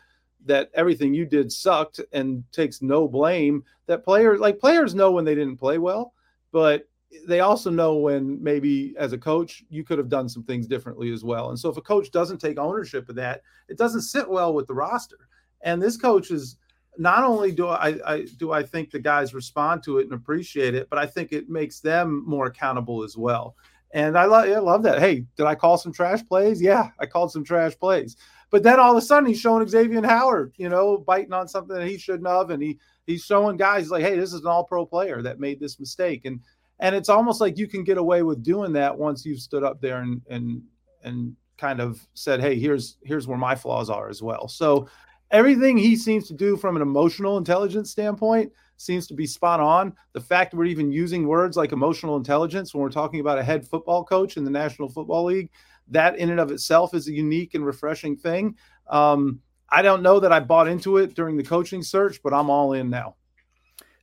[0.45, 5.25] that everything you did sucked and takes no blame that players like players know when
[5.25, 6.13] they didn't play well
[6.51, 6.87] but
[7.27, 11.11] they also know when maybe as a coach you could have done some things differently
[11.11, 14.27] as well and so if a coach doesn't take ownership of that it doesn't sit
[14.27, 15.27] well with the roster
[15.61, 16.57] and this coach is
[16.97, 20.75] not only do I, I do I think the guys respond to it and appreciate
[20.75, 23.55] it, but I think it makes them more accountable as well.
[23.93, 24.99] And I, lo- I love that.
[24.99, 26.61] Hey, did I call some trash plays?
[26.61, 28.15] Yeah, I called some trash plays.
[28.51, 31.75] But then all of a sudden he's showing Xavier Howard, you know, biting on something
[31.75, 34.65] that he shouldn't have, and he he's showing guys like, hey, this is an all
[34.65, 36.25] pro player that made this mistake.
[36.25, 36.41] And
[36.79, 39.81] and it's almost like you can get away with doing that once you've stood up
[39.81, 40.61] there and and
[41.03, 44.47] and kind of said, hey, here's here's where my flaws are as well.
[44.47, 44.89] So
[45.31, 49.93] everything he seems to do from an emotional intelligence standpoint seems to be spot on.
[50.13, 53.65] The fact we're even using words like emotional intelligence when we're talking about a head
[53.65, 55.51] football coach in the National Football League,
[55.89, 58.55] that in and of itself is a unique and refreshing thing.
[58.87, 62.49] Um, I don't know that I bought into it during the coaching search, but I'm
[62.49, 63.15] all in now.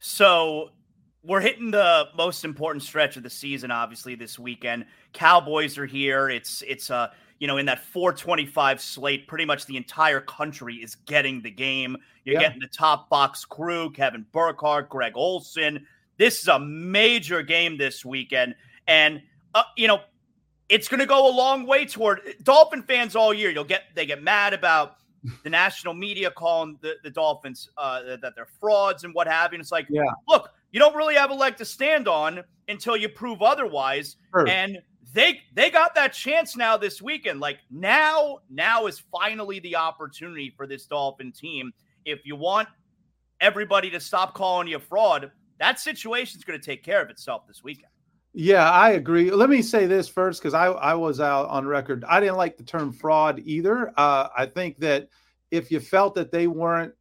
[0.01, 0.71] So
[1.23, 4.87] we're hitting the most important stretch of the season, obviously, this weekend.
[5.13, 6.31] Cowboys are here.
[6.31, 10.97] It's it's uh you know, in that 425 slate, pretty much the entire country is
[10.97, 11.97] getting the game.
[12.25, 12.49] You're yeah.
[12.49, 15.87] getting the top box crew, Kevin Burkhardt, Greg Olsen.
[16.17, 18.57] This is a major game this weekend.
[18.89, 19.23] And,
[19.55, 20.01] uh, you know,
[20.69, 23.51] it's going to go a long way toward Dolphin fans all year.
[23.51, 24.97] You'll get, they get mad about
[25.45, 29.57] the national media calling the, the Dolphins uh, that they're frauds and what have you.
[29.57, 30.03] And it's like, yeah.
[30.29, 34.17] look, you don't really have a leg to stand on until you prove otherwise.
[34.33, 34.47] Sure.
[34.47, 34.79] And
[35.15, 37.41] they they got that chance now this weekend.
[37.41, 41.73] Like now, now is finally the opportunity for this Dolphin team.
[42.05, 42.69] If you want
[43.41, 47.11] everybody to stop calling you a fraud, that situation is going to take care of
[47.11, 47.93] itself this weekend.
[48.41, 49.33] Yeah, I agree.
[49.33, 52.05] Let me say this first because I, I was out on record.
[52.09, 53.93] I didn't like the term fraud either.
[53.97, 55.09] Uh, I think that
[55.51, 56.95] if you felt that they weren't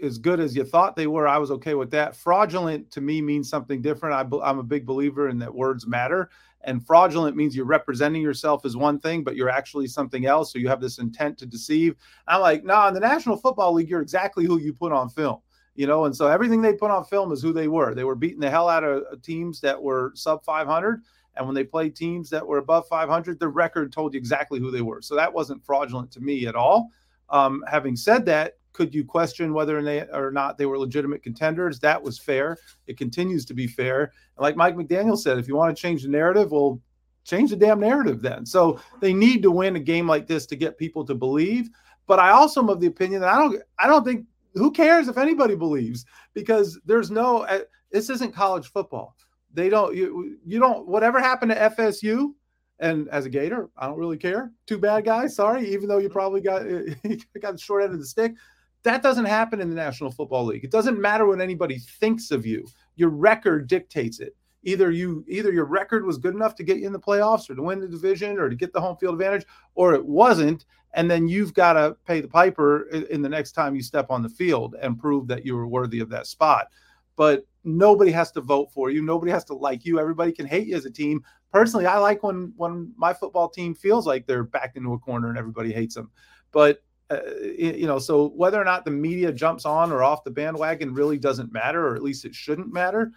[0.00, 2.14] as good as you thought they were, I was okay with that.
[2.14, 4.14] Fraudulent to me means something different.
[4.14, 6.30] I, I'm a big believer in that words matter.
[6.60, 10.52] And fraudulent means you're representing yourself as one thing, but you're actually something else.
[10.52, 11.96] So you have this intent to deceive.
[12.28, 15.08] I'm like, no, nah, in the National Football League, you're exactly who you put on
[15.08, 15.38] film.
[15.76, 17.94] You know, and so everything they put on film is who they were.
[17.94, 21.02] They were beating the hell out of teams that were sub 500.
[21.36, 24.70] And when they played teams that were above 500, the record told you exactly who
[24.70, 25.02] they were.
[25.02, 26.88] So that wasn't fraudulent to me at all.
[27.28, 29.78] Um, having said that, could you question whether
[30.12, 31.78] or not they were legitimate contenders?
[31.80, 32.58] That was fair.
[32.86, 34.12] It continues to be fair.
[34.36, 36.80] And like Mike McDaniel said, if you want to change the narrative, well,
[37.24, 38.44] change the damn narrative then.
[38.44, 41.70] So they need to win a game like this to get people to believe.
[42.06, 45.08] But I also am of the opinion that I don't I don't think who cares
[45.08, 47.60] if anybody believes because there's no uh,
[47.92, 49.14] this isn't college football.
[49.52, 52.32] They don't you you don't whatever happened to FSU
[52.78, 54.52] and as a Gator, I don't really care.
[54.66, 55.34] Too bad, guys.
[55.34, 56.62] Sorry, even though you probably got
[57.40, 58.34] got the short end of the stick.
[58.82, 60.64] That doesn't happen in the National Football League.
[60.64, 62.64] It doesn't matter what anybody thinks of you.
[62.94, 64.36] Your record dictates it.
[64.62, 67.54] Either you either your record was good enough to get you in the playoffs or
[67.54, 70.66] to win the division or to get the home field advantage or it wasn't
[70.96, 74.22] and then you've got to pay the piper in the next time you step on
[74.22, 76.68] the field and prove that you were worthy of that spot.
[77.16, 79.02] But nobody has to vote for you.
[79.02, 80.00] Nobody has to like you.
[80.00, 81.22] Everybody can hate you as a team.
[81.52, 85.28] Personally, I like when when my football team feels like they're backed into a corner
[85.28, 86.10] and everybody hates them.
[86.50, 87.20] But uh,
[87.58, 91.18] you know, so whether or not the media jumps on or off the bandwagon really
[91.18, 93.12] doesn't matter, or at least it shouldn't matter.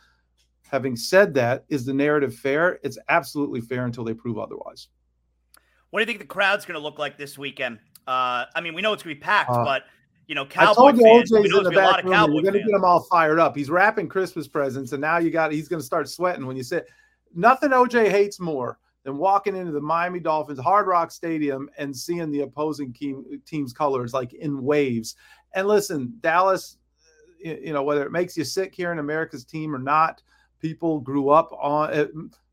[0.70, 2.80] Having said that, is the narrative fair?
[2.84, 4.90] It's absolutely fair until they prove otherwise.
[5.92, 7.80] What do you think the crowd's going to look like this weekend?
[8.08, 9.84] Uh, I mean, we know it's going to be packed, uh, but
[10.28, 11.32] you know, Cowboy fans.
[11.32, 12.14] OJ's in the back room.
[12.14, 13.56] You're going to get them all fired up.
[13.56, 16.64] He's wrapping Christmas presents, and now you got he's going to start sweating when you
[16.64, 16.88] sit.
[17.34, 22.32] Nothing OJ hates more than walking into the Miami Dolphins Hard Rock Stadium and seeing
[22.32, 25.16] the opposing team, team's colors like in waves.
[25.54, 26.78] And listen, Dallas,
[27.40, 30.22] you know, whether it makes you sick here in America's team or not,
[30.60, 32.12] people grew up on it.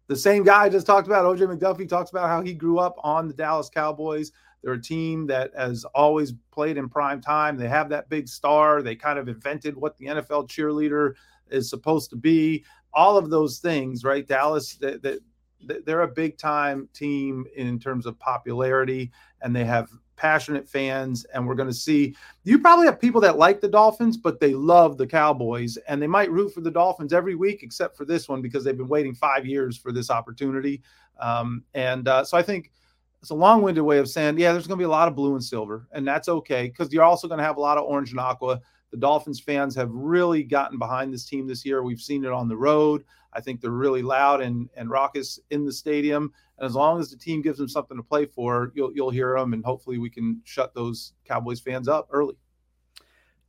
[0.08, 2.94] The same guy I just talked about, OJ McDuffie, talks about how he grew up
[3.02, 4.32] on the Dallas Cowboys.
[4.62, 7.56] They're a team that has always played in prime time.
[7.56, 8.82] They have that big star.
[8.82, 11.14] They kind of invented what the NFL cheerleader
[11.50, 12.64] is supposed to be.
[12.92, 14.26] All of those things, right?
[14.26, 15.20] Dallas, that, that
[15.84, 19.10] they're a big time team in terms of popularity
[19.42, 23.38] and they have passionate fans and we're going to see you probably have people that
[23.38, 27.12] like the dolphins but they love the cowboys and they might root for the dolphins
[27.12, 30.82] every week except for this one because they've been waiting five years for this opportunity.
[31.18, 32.70] Um, and uh, so i think
[33.22, 35.34] it's a long-winded way of saying yeah there's going to be a lot of blue
[35.34, 38.10] and silver and that's okay because you're also going to have a lot of orange
[38.10, 38.60] and aqua.
[38.92, 41.82] The dolphins fans have really gotten behind this team this year.
[41.82, 43.04] We've seen it on the road
[43.36, 46.32] I think they're really loud and and raucous in the stadium.
[46.58, 49.38] And as long as the team gives them something to play for, you'll you'll hear
[49.38, 52.34] them, and hopefully we can shut those Cowboys fans up early.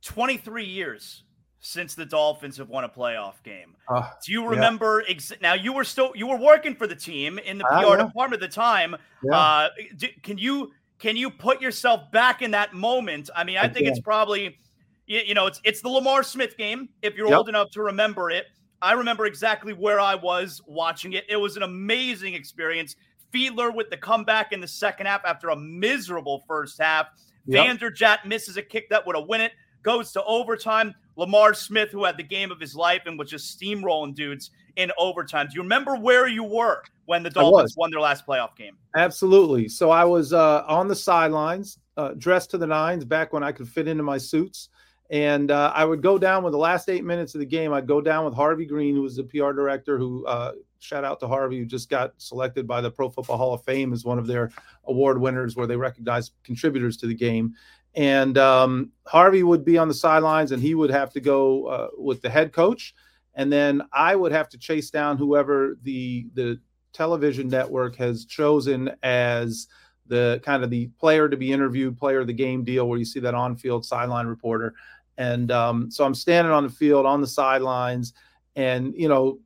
[0.02, 1.24] Twenty three years
[1.60, 3.74] since the Dolphins have won a playoff game.
[3.88, 5.02] Uh, Do you remember?
[5.06, 5.14] Yeah.
[5.14, 7.96] Ex- now you were still you were working for the team in the PR uh,
[7.96, 8.04] yeah.
[8.04, 8.94] department at the time.
[9.24, 9.36] Yeah.
[9.36, 13.30] Uh, do, can you can you put yourself back in that moment?
[13.34, 13.88] I mean, I, I think can.
[13.88, 14.58] it's probably
[15.06, 17.38] you, you, know it's it's the Lamar Smith game if you're yep.
[17.38, 18.46] old enough to remember it.
[18.80, 21.24] I remember exactly where I was watching it.
[21.28, 22.96] It was an amazing experience.
[23.32, 27.08] Fiedler with the comeback in the second half after a miserable first half.
[27.46, 27.66] Yep.
[27.66, 30.94] Vanderjagt misses a kick that would have win it, goes to overtime.
[31.16, 34.92] Lamar Smith, who had the game of his life and was just steamrolling dudes in
[34.98, 35.48] overtime.
[35.48, 38.76] Do you remember where you were when the Dolphins won their last playoff game?
[38.96, 39.68] Absolutely.
[39.68, 43.50] So I was uh, on the sidelines, uh, dressed to the nines, back when I
[43.50, 44.68] could fit into my suits.
[45.10, 47.72] And uh, I would go down with the last eight minutes of the game.
[47.72, 51.18] I'd go down with Harvey Green, who was the PR director, who uh, shout out
[51.20, 54.18] to Harvey, who just got selected by the Pro Football Hall of Fame as one
[54.18, 54.50] of their
[54.84, 57.54] award winners, where they recognize contributors to the game.
[57.94, 61.88] And um, Harvey would be on the sidelines, and he would have to go uh,
[61.96, 62.94] with the head coach,
[63.34, 66.60] and then I would have to chase down whoever the the
[66.92, 69.68] television network has chosen as
[70.06, 73.04] the kind of the player to be interviewed, player of the game deal, where you
[73.04, 74.74] see that on-field sideline reporter.
[75.18, 78.14] And um, so I'm standing on the field on the sidelines,
[78.54, 79.40] and you know,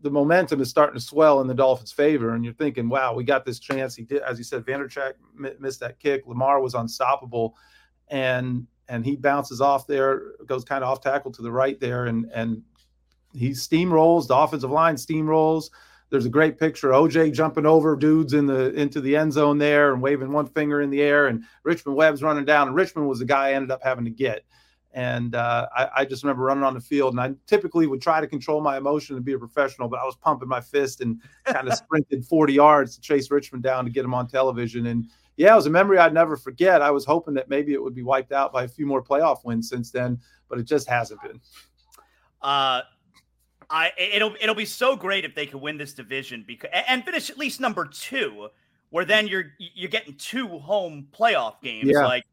[0.00, 2.34] the momentum is starting to swell in the Dolphins' favor.
[2.34, 3.94] And you're thinking, wow, we got this chance.
[3.94, 5.14] He did, as you said, Vanderjagt
[5.60, 6.26] missed that kick.
[6.26, 7.54] Lamar was unstoppable,
[8.08, 12.06] and and he bounces off there, goes kind of off tackle to the right there,
[12.06, 12.62] and and
[13.34, 14.26] he steamrolls.
[14.26, 15.68] The offensive line steamrolls.
[16.08, 19.92] There's a great picture OJ jumping over dudes in the into the end zone there
[19.92, 22.68] and waving one finger in the air, and Richmond Webb's running down.
[22.68, 24.46] And Richmond was the guy I ended up having to get.
[24.94, 28.20] And uh, I, I, just remember running on the field, and I typically would try
[28.20, 31.20] to control my emotion and be a professional, but I was pumping my fist and
[31.44, 34.86] kind of sprinted 40 yards to chase Richmond down to get him on television.
[34.86, 36.80] And yeah, it was a memory I'd never forget.
[36.80, 39.44] I was hoping that maybe it would be wiped out by a few more playoff
[39.44, 41.40] wins since then, but it just hasn't been.
[42.40, 42.82] Uh,
[43.70, 47.30] I it'll it'll be so great if they can win this division because and finish
[47.30, 48.48] at least number two,
[48.90, 51.90] where then you're you're getting two home playoff games.
[51.90, 52.06] Yeah.
[52.06, 52.24] Like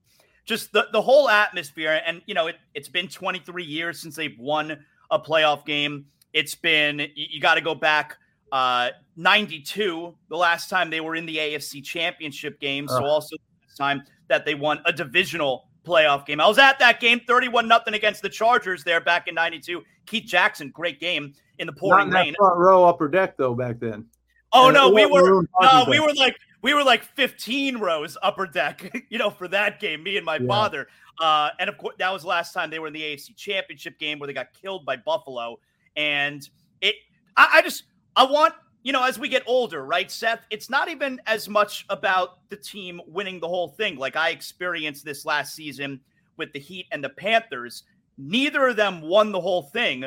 [0.45, 2.01] just the, the whole atmosphere.
[2.05, 6.05] And, you know, it, it's been 23 years since they've won a playoff game.
[6.33, 8.17] It's been, you, you got to go back
[8.51, 12.87] uh, 92, the last time they were in the AFC championship game.
[12.87, 16.39] So also this time that they won a divisional playoff game.
[16.39, 19.81] I was at that game, 31 nothing against the Chargers there back in 92.
[20.05, 22.35] Keith Jackson, great game in the pouring Not in rain.
[22.37, 24.05] front row upper deck though back then.
[24.53, 28.45] Oh and no, we were no, we were like we were like 15 rows upper
[28.45, 30.47] deck, you know, for that game, me and my yeah.
[30.47, 30.87] father.
[31.19, 33.99] Uh, and of course, that was the last time they were in the AFC Championship
[33.99, 35.59] game where they got killed by Buffalo.
[35.95, 36.47] And
[36.81, 36.95] it,
[37.35, 37.83] I, I just,
[38.15, 41.85] I want, you know, as we get older, right, Seth, it's not even as much
[41.89, 43.97] about the team winning the whole thing.
[43.97, 45.99] Like I experienced this last season
[46.37, 47.83] with the Heat and the Panthers.
[48.17, 50.01] Neither of them won the whole thing,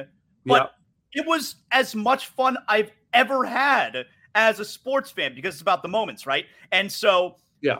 [0.46, 0.72] but
[1.14, 1.22] yeah.
[1.22, 5.82] it was as much fun I've ever had as a sports fan because it's about
[5.82, 6.46] the moments, right?
[6.72, 7.78] And so, yeah,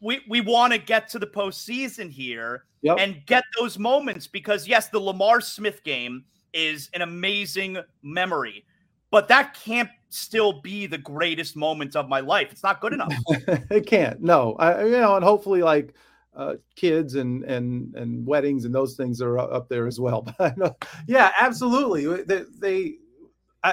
[0.00, 2.98] we we want to get to the postseason here yep.
[3.00, 8.64] and get those moments because yes, the Lamar Smith game is an amazing memory,
[9.10, 12.48] but that can't still be the greatest moment of my life.
[12.52, 13.12] It's not good enough.
[13.28, 14.20] it can't.
[14.20, 15.94] No, I, you know, and hopefully, like.
[16.34, 20.20] Uh, kids and and and weddings and those things are up there as well.
[20.38, 22.04] But yeah, absolutely.
[22.24, 22.96] They, they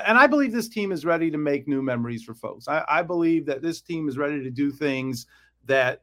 [0.06, 2.68] and I believe this team is ready to make new memories for folks.
[2.68, 5.28] I, I, believe that this team is ready to do things
[5.66, 6.02] that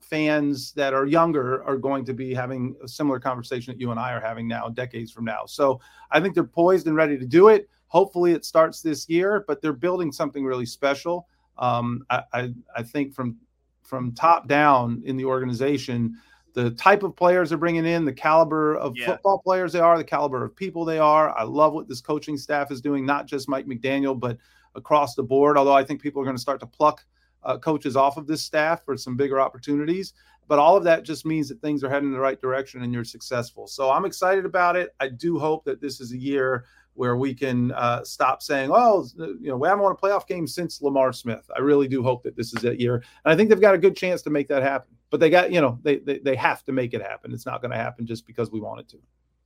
[0.00, 4.00] fans that are younger are going to be having a similar conversation that you and
[4.00, 5.46] I are having now, decades from now.
[5.46, 7.68] So I think they're poised and ready to do it.
[7.86, 11.26] Hopefully, it starts this year, but they're building something really special.
[11.58, 13.36] Um, I, I, I think from
[13.82, 16.16] from top down in the organization,
[16.54, 19.06] the type of players they're bringing in, the caliber of yeah.
[19.06, 21.36] football players they are, the caliber of people they are.
[21.36, 24.38] I love what this coaching staff is doing, not just Mike McDaniel, but
[24.74, 25.56] across the board.
[25.56, 27.04] Although I think people are going to start to pluck
[27.42, 30.12] uh, coaches off of this staff for some bigger opportunities.
[30.48, 32.92] But all of that just means that things are heading in the right direction and
[32.92, 33.66] you're successful.
[33.66, 34.94] So I'm excited about it.
[34.98, 39.06] I do hope that this is a year where we can uh, stop saying, "Oh,
[39.16, 42.24] you know, we haven't won a playoff game since Lamar Smith." I really do hope
[42.24, 44.48] that this is that year, and I think they've got a good chance to make
[44.48, 47.32] that happen but they got you know they they, they have to make it happen.
[47.32, 48.98] It's not going to happen just because we want it to.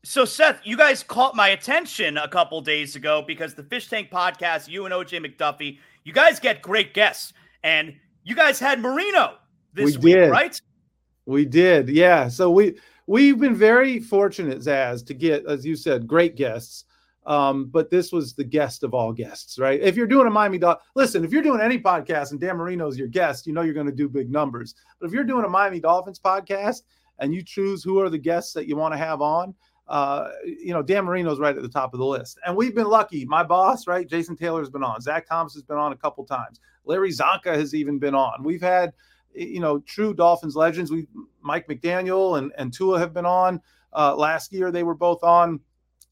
[0.05, 4.11] So Seth, you guys caught my attention a couple days ago because the Fish Tank
[4.11, 9.37] podcast, you and OJ McDuffie, you guys get great guests, and you guys had Marino
[9.73, 10.31] this we week, did.
[10.31, 10.61] right?
[11.25, 12.29] We did, yeah.
[12.29, 16.85] So we we've been very fortunate, Zaz, to get, as you said, great guests.
[17.27, 19.81] Um, but this was the guest of all guests, right?
[19.81, 22.99] If you're doing a Miami Dol- listen, if you're doing any podcast and Dan Marino's
[22.99, 24.75] your guest, you know you're going to do big numbers.
[25.01, 26.83] But if you're doing a Miami Dolphins podcast
[27.19, 29.55] and you choose who are the guests that you want to have on,
[29.89, 32.39] uh, you know, Dan Marino's right at the top of the list.
[32.47, 33.25] And we've been lucky.
[33.25, 34.09] My boss, right?
[34.09, 35.01] Jason Taylor's been on.
[35.01, 36.61] Zach Thomas has been on a couple times.
[36.85, 38.43] Larry Csonka has even been on.
[38.43, 38.93] We've had,
[39.35, 40.91] you know, true Dolphins legends.
[40.91, 41.07] We
[41.43, 43.61] Mike McDaniel and, and Tua have been on.
[43.93, 45.61] Uh, last year they were both on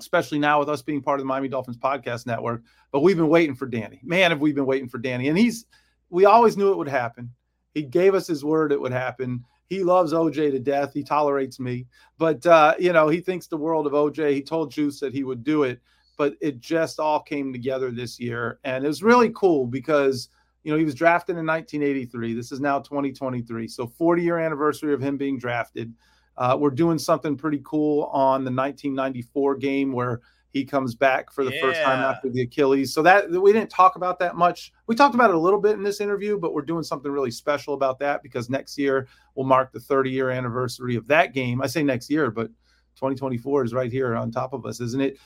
[0.01, 2.63] especially now with us being part of the Miami Dolphins podcast network.
[2.91, 4.01] But we've been waiting for Danny.
[4.03, 5.29] Man, have we been waiting for Danny.
[5.29, 5.67] And he's,
[6.11, 7.31] we always knew it would happen.
[7.75, 9.45] He gave us his word it would happen.
[9.67, 10.93] He loves OJ to death.
[10.93, 11.87] He tolerates me.
[12.19, 14.35] But, uh, you know, he thinks the world of OJ.
[14.35, 15.81] He told Juice that he would do it.
[16.19, 18.59] but it just all came together this year.
[18.65, 20.29] And it was really cool because,
[20.63, 22.35] you know, he was drafted in 1983.
[22.35, 23.67] This is now 2023.
[23.69, 25.93] So 40 year anniversary of him being drafted.
[26.37, 30.21] Uh, we're doing something pretty cool on the 1994 game where
[30.53, 31.61] he comes back for the yeah.
[31.63, 32.93] first time after the Achilles.
[32.93, 34.73] So that we didn't talk about that much.
[34.87, 37.31] We talked about it a little bit in this interview, but we're doing something really
[37.31, 41.63] special about that because next year will mark the 30 year anniversary of that game.
[41.63, 42.49] I say next year, but
[42.97, 45.19] 2024 is right here on top of us, isn't it?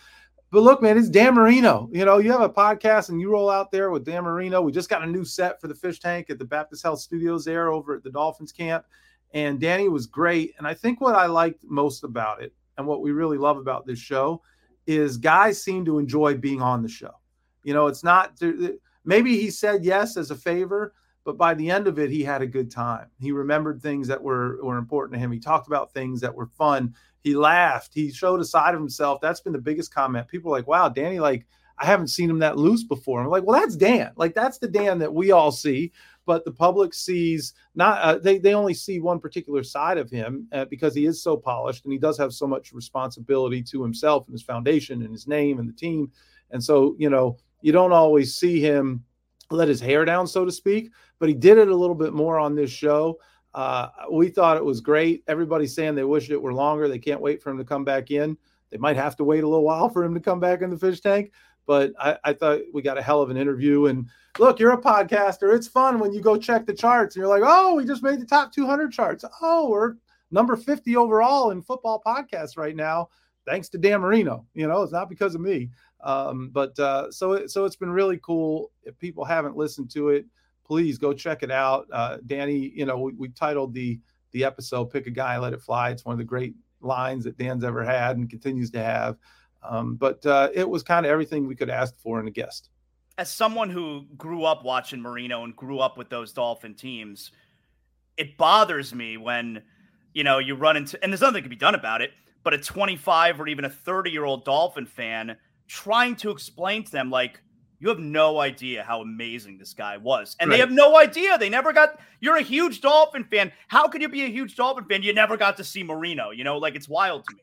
[0.53, 1.89] But look, man, it's Dan Marino.
[1.93, 4.63] You know, you have a podcast and you roll out there with Dan Marino.
[4.63, 7.45] We just got a new set for the fish tank at the Baptist Health Studios
[7.45, 8.85] there over at the Dolphins camp.
[9.35, 10.55] And Danny was great.
[10.59, 13.87] And I think what I liked most about it and what we really love about
[13.87, 14.43] this show
[14.87, 17.13] is guys seem to enjoy being on the show.
[17.65, 18.41] You know, it's not
[19.05, 22.41] maybe he said yes as a favor, but by the end of it, he had
[22.41, 23.09] a good time.
[23.21, 25.33] He remembered things that were were important to him.
[25.33, 26.95] He talked about things that were fun.
[27.23, 27.93] He laughed.
[27.93, 29.21] He showed a side of himself.
[29.21, 30.29] That's been the biggest comment.
[30.29, 31.45] People are like, "Wow, Danny, like
[31.79, 34.13] I haven't seen him that loose before." I'm like, "Well, that's Dan.
[34.15, 35.93] Like that's the Dan that we all see."
[36.27, 40.47] But the public sees not uh, they they only see one particular side of him
[40.53, 44.27] uh, because he is so polished and he does have so much responsibility to himself
[44.27, 46.11] and his foundation and his name and the team.
[46.51, 49.03] And so you know you don't always see him
[49.51, 52.39] let his hair down so to speak but he did it a little bit more
[52.39, 53.19] on this show.
[53.55, 55.25] Uh, we thought it was great.
[55.29, 56.89] Everybody's saying they wish it were longer.
[56.89, 58.37] They can't wait for him to come back in.
[58.71, 60.77] They might have to wait a little while for him to come back in the
[60.77, 61.33] fish tank
[61.67, 64.09] but I, I thought we got a hell of an interview and
[64.39, 65.55] look, you're a podcaster.
[65.55, 68.21] It's fun when you go check the charts and you're like, oh, we just made
[68.21, 69.25] the top 200 charts.
[69.43, 69.95] Oh, we're
[70.31, 73.09] number 50 overall in football podcasts right now,
[73.47, 74.47] thanks to Dan Marino.
[74.55, 75.71] You know, it's not because of me.
[76.03, 78.71] Um, but uh, so it, so it's been really cool.
[78.85, 80.27] If people haven't listened to it,
[80.65, 81.87] please go check it out.
[81.93, 83.99] Uh, Danny, you know, we, we titled the
[84.33, 87.39] the episode "Pick a Guy, Let It Fly." It's one of the great lines that
[87.39, 89.17] Dan's ever had and continues to have.
[89.69, 92.71] Um, but uh, it was kind of everything we could ask for in a guest
[93.19, 97.31] as someone who grew up watching Marino and grew up with those Dolphin teams,
[98.17, 99.63] it bothers me when,
[100.13, 102.11] you know, you run into, and there's nothing that can be done about it,
[102.43, 105.37] but a 25 or even a 30 year old Dolphin fan
[105.67, 107.41] trying to explain to them, like,
[107.79, 110.35] you have no idea how amazing this guy was.
[110.41, 110.57] And right.
[110.57, 111.37] they have no idea.
[111.37, 113.53] They never got, you're a huge Dolphin fan.
[113.69, 115.03] How could you be a huge Dolphin fan?
[115.03, 117.43] You never got to see Marino, you know, like it's wild to me.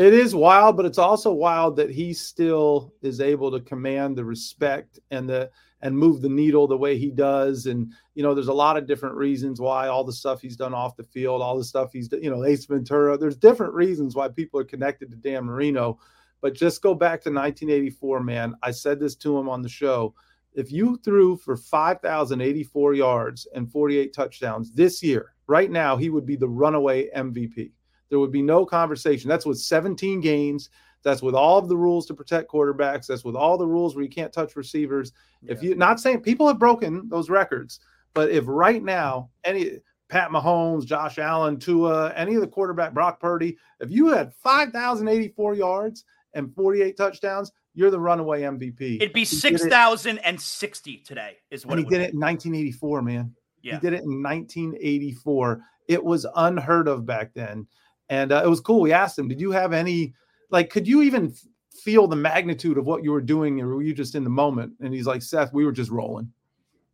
[0.00, 4.24] It is wild, but it's also wild that he still is able to command the
[4.24, 5.50] respect and the
[5.82, 7.66] and move the needle the way he does.
[7.66, 10.72] And you know, there's a lot of different reasons why all the stuff he's done
[10.72, 13.18] off the field, all the stuff he's you know, Ace Ventura.
[13.18, 15.98] There's different reasons why people are connected to Dan Marino.
[16.40, 18.54] But just go back to 1984, man.
[18.62, 20.14] I said this to him on the show.
[20.54, 26.24] If you threw for 5,084 yards and 48 touchdowns this year, right now, he would
[26.24, 27.72] be the runaway MVP.
[28.10, 29.28] There would be no conversation.
[29.28, 30.68] That's with 17 games.
[31.02, 33.06] That's with all of the rules to protect quarterbacks.
[33.06, 35.12] That's with all the rules where you can't touch receivers.
[35.40, 35.52] Yeah.
[35.52, 37.80] If you not saying people have broken those records,
[38.12, 43.20] but if right now any Pat Mahomes, Josh Allen, Tua, any of the quarterback, Brock
[43.20, 46.04] Purdy, if you had 5,084 yards
[46.34, 48.96] and 48 touchdowns, you're the runaway MVP.
[48.96, 53.34] It'd be 6,060 today, is what and he did it in 1984, man.
[53.62, 53.74] Yeah.
[53.74, 55.62] He did it in 1984.
[55.86, 57.66] It was unheard of back then
[58.10, 58.80] and uh, it was cool.
[58.80, 60.12] We asked him, "Did you have any
[60.50, 60.68] like?
[60.68, 61.32] Could you even
[61.72, 64.74] feel the magnitude of what you were doing, or were you just in the moment?"
[64.80, 66.30] And he's like, "Seth, we were just rolling.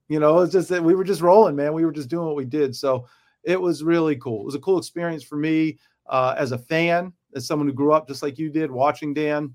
[0.08, 1.72] You know, it's just that we were just rolling, man.
[1.72, 2.76] We were just doing what we did.
[2.76, 3.08] So
[3.42, 4.42] it was really cool.
[4.42, 7.92] It was a cool experience for me uh, as a fan, as someone who grew
[7.92, 9.52] up just like you did, watching Dan.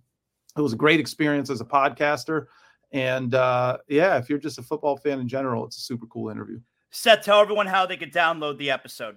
[0.58, 2.48] It was a great experience as a podcaster."
[2.92, 6.30] And uh, yeah, if you're just a football fan in general, it's a super cool
[6.30, 6.60] interview.
[6.90, 9.16] Seth, tell everyone how they could download the episode.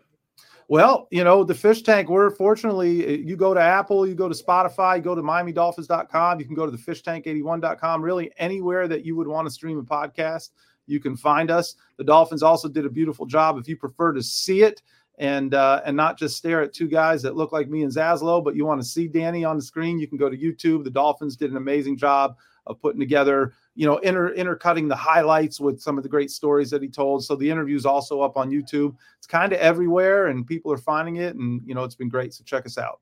[0.69, 4.29] Well, you know, the fish tank, we're fortunately, eh, you go to Apple, you go
[4.29, 9.05] to Spotify, you go to MiamiDolphins.com, you can go to the fishtank81.com, really anywhere that
[9.05, 10.51] you would want to stream a podcast,
[10.87, 11.77] you can find us.
[11.99, 13.59] The Dolphins also did a beautiful job.
[13.59, 14.83] If you prefer to see it
[15.19, 18.43] and uh, and not just stare at two guys that look like me and Zaslow,
[18.43, 20.85] but you want to see Danny on the screen, you can go to YouTube.
[20.85, 22.37] The Dolphins did an amazing job
[22.67, 26.71] of putting together, you know, inter intercutting the highlights with some of the great stories
[26.71, 27.25] that he told.
[27.25, 28.95] So the interview is also up on YouTube.
[29.19, 32.35] It's kind of everywhere, and people are finding it, and you know, it's been great.
[32.35, 33.01] So check us out.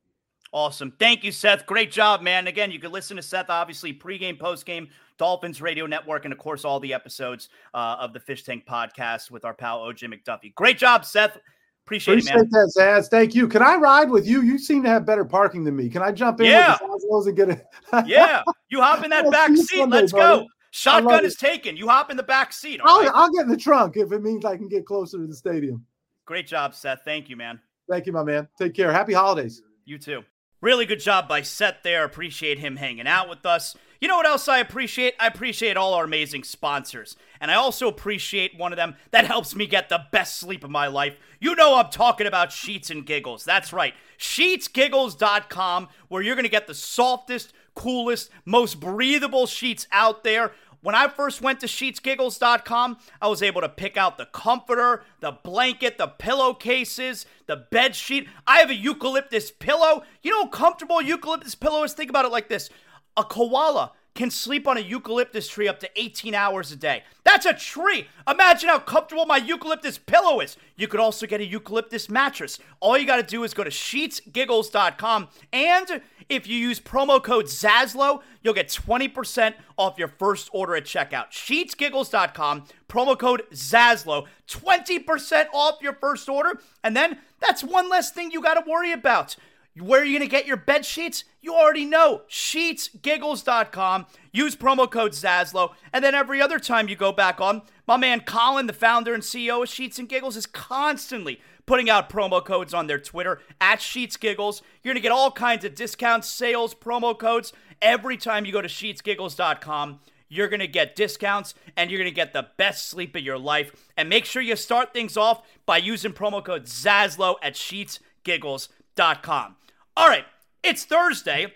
[0.55, 0.93] Awesome.
[0.99, 1.65] Thank you, Seth.
[1.65, 2.47] Great job, man.
[2.47, 6.65] Again, you can listen to Seth, obviously, pregame, postgame, Dolphins Radio Network, and of course,
[6.65, 10.55] all the episodes uh, of the Fish Tank podcast with our pal OJ McDuffie.
[10.55, 11.39] Great job, Seth.
[11.85, 12.49] Appreciate, Appreciate it, man.
[12.51, 13.11] that, Zaz.
[13.11, 13.49] Thank you.
[13.49, 14.43] Can I ride with you?
[14.43, 15.89] You seem to have better parking than me.
[15.89, 16.79] Can I jump in yeah.
[16.81, 17.67] with and get it?
[18.07, 18.43] yeah.
[18.69, 19.67] You hop in that back seat.
[19.67, 20.43] Sunday, Let's buddy.
[20.43, 20.49] go.
[20.71, 21.77] Shotgun is taken.
[21.77, 22.81] You hop in the back seat.
[22.83, 23.11] I'll, right?
[23.13, 25.85] I'll get in the trunk if it means I can get closer to the stadium.
[26.25, 27.01] Great job, Seth.
[27.05, 27.61] Thank you, man.
[27.91, 28.49] Thank you, my man.
[28.59, 28.93] Take care.
[28.93, 29.63] Happy holidays.
[29.85, 30.23] You too.
[30.63, 32.05] Really good job by Seth there.
[32.05, 33.77] Appreciate him hanging out with us.
[34.03, 35.15] You know what else I appreciate?
[35.21, 37.15] I appreciate all our amazing sponsors.
[37.41, 40.71] And I also appreciate one of them that helps me get the best sleep of
[40.71, 41.15] my life.
[41.39, 43.45] You know I'm talking about Sheets and Giggles.
[43.45, 43.95] That's right.
[44.19, 50.51] SheetsGiggles.com, where you're going to get the softest, coolest, most breathable sheets out there.
[50.83, 55.31] When I first went to sheetsgiggles.com, I was able to pick out the comforter, the
[55.31, 58.29] blanket, the pillowcases, the bed sheet.
[58.49, 60.03] I have a eucalyptus pillow.
[60.23, 61.93] You know how comfortable eucalyptus pillow is?
[61.93, 62.69] Think about it like this.
[63.17, 67.03] A koala can sleep on a eucalyptus tree up to 18 hours a day.
[67.25, 68.09] That's a tree.
[68.29, 70.57] Imagine how comfortable my eucalyptus pillow is.
[70.77, 72.59] You could also get a eucalyptus mattress.
[72.81, 77.47] All you got to do is go to sheetsgiggles.com and if you use promo code
[77.47, 81.31] Zaslow, you'll get 20% off your first order at checkout.
[81.31, 86.61] Sheetsgiggles.com, promo code Zaslow, 20% off your first order.
[86.85, 89.37] And then that's one less thing you got to worry about.
[89.79, 91.25] Where are you going to get your bed sheets?
[91.41, 92.23] You already know.
[92.29, 94.07] Sheetsgiggles.com.
[94.31, 95.73] Use promo code Zaslow.
[95.93, 99.23] And then every other time you go back on, my man Colin, the founder and
[99.23, 103.81] CEO of Sheets and Giggles, is constantly putting out promo codes on their Twitter at
[103.81, 104.61] Sheets Giggles.
[104.83, 108.61] You're going to get all kinds of discounts, sales, promo codes every time you go
[108.61, 110.01] to sheetsgiggles.com.
[110.29, 113.39] You're going to get discounts and you're going to get the best sleep of your
[113.39, 113.73] life.
[113.97, 119.57] And make sure you start things off by using promo code Zaslow at sheetsgiggles.com.
[119.97, 120.25] All right,
[120.63, 121.53] it's Thursday.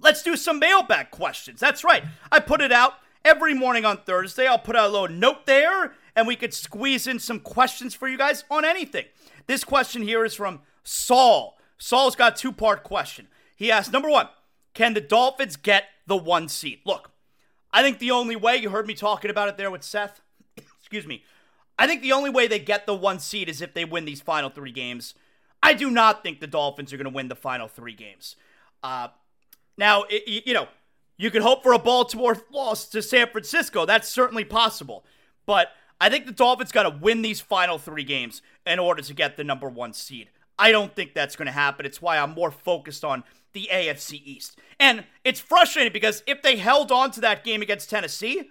[0.00, 1.60] Let's do some mailbag questions.
[1.60, 2.02] That's right.
[2.30, 2.94] I put it out
[3.24, 4.46] every morning on Thursday.
[4.46, 8.08] I'll put out a little note there and we could squeeze in some questions for
[8.08, 9.04] you guys on anything.
[9.46, 11.56] This question here is from Saul.
[11.78, 13.28] Saul's got two part question.
[13.56, 14.28] He asked number one,
[14.74, 16.80] can the Dolphins get the one seed?
[16.84, 17.12] Look,
[17.72, 20.20] I think the only way, you heard me talking about it there with Seth,
[20.56, 21.22] excuse me,
[21.78, 24.20] I think the only way they get the one seed is if they win these
[24.20, 25.14] final three games.
[25.62, 28.36] I do not think the Dolphins are going to win the final three games.
[28.82, 29.08] Uh,
[29.76, 30.68] now, it, you know,
[31.16, 33.86] you could hope for a Baltimore loss to San Francisco.
[33.86, 35.04] That's certainly possible.
[35.46, 35.68] But
[36.00, 39.36] I think the Dolphins got to win these final three games in order to get
[39.36, 40.30] the number one seed.
[40.58, 41.86] I don't think that's going to happen.
[41.86, 44.58] It's why I'm more focused on the AFC East.
[44.80, 48.50] And it's frustrating because if they held on to that game against Tennessee,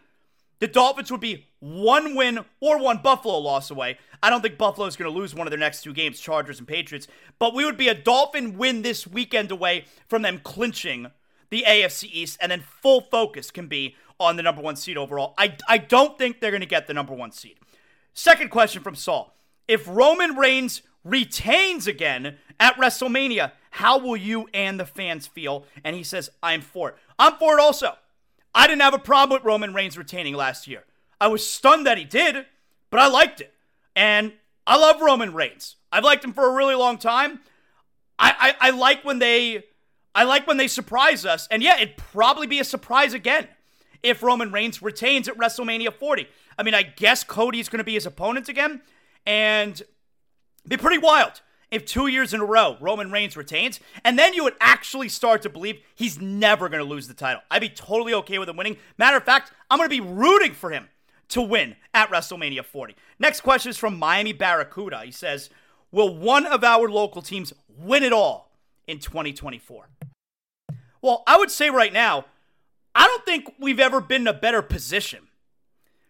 [0.62, 3.98] the Dolphins would be one win or one Buffalo loss away.
[4.22, 6.60] I don't think Buffalo is going to lose one of their next two games, Chargers
[6.60, 7.08] and Patriots,
[7.40, 11.08] but we would be a Dolphin win this weekend away from them clinching
[11.50, 15.34] the AFC East, and then full focus can be on the number one seed overall.
[15.38, 17.58] I, I don't think they're going to get the number one seed.
[18.14, 19.36] Second question from Saul.
[19.68, 25.66] If Roman Reigns retains again at WrestleMania, how will you and the fans feel?
[25.84, 26.96] And he says, I'm for it.
[27.18, 27.96] I'm for it also.
[28.54, 30.84] I didn't have a problem with Roman Reigns retaining last year.
[31.20, 32.46] I was stunned that he did,
[32.90, 33.54] but I liked it.
[33.96, 34.34] And
[34.68, 35.76] I love Roman Reigns.
[35.92, 37.40] I've liked him for a really long time.
[38.18, 39.64] I, I, I like when they
[40.14, 41.48] I like when they surprise us.
[41.50, 43.48] And yeah, it'd probably be a surprise again
[44.04, 46.28] if Roman Reigns retains at WrestleMania 40.
[46.58, 48.82] I mean, I guess Cody's going to be his opponent again.
[49.26, 49.82] And
[50.68, 51.42] be pretty wild
[51.72, 53.80] if two years in a row Roman Reigns retains.
[54.04, 57.42] And then you would actually start to believe he's never going to lose the title.
[57.50, 58.78] I'd be totally okay with him winning.
[58.98, 60.90] Matter of fact, I'm going to be rooting for him
[61.30, 62.96] to win at WrestleMania 40.
[63.18, 65.02] Next question is from Miami Barracuda.
[65.06, 65.50] He says,
[65.92, 68.52] Will one of our local teams win it all
[68.88, 69.90] in 2024?
[71.02, 72.26] Well, I would say right now,
[72.94, 75.28] I don't think we've ever been in a better position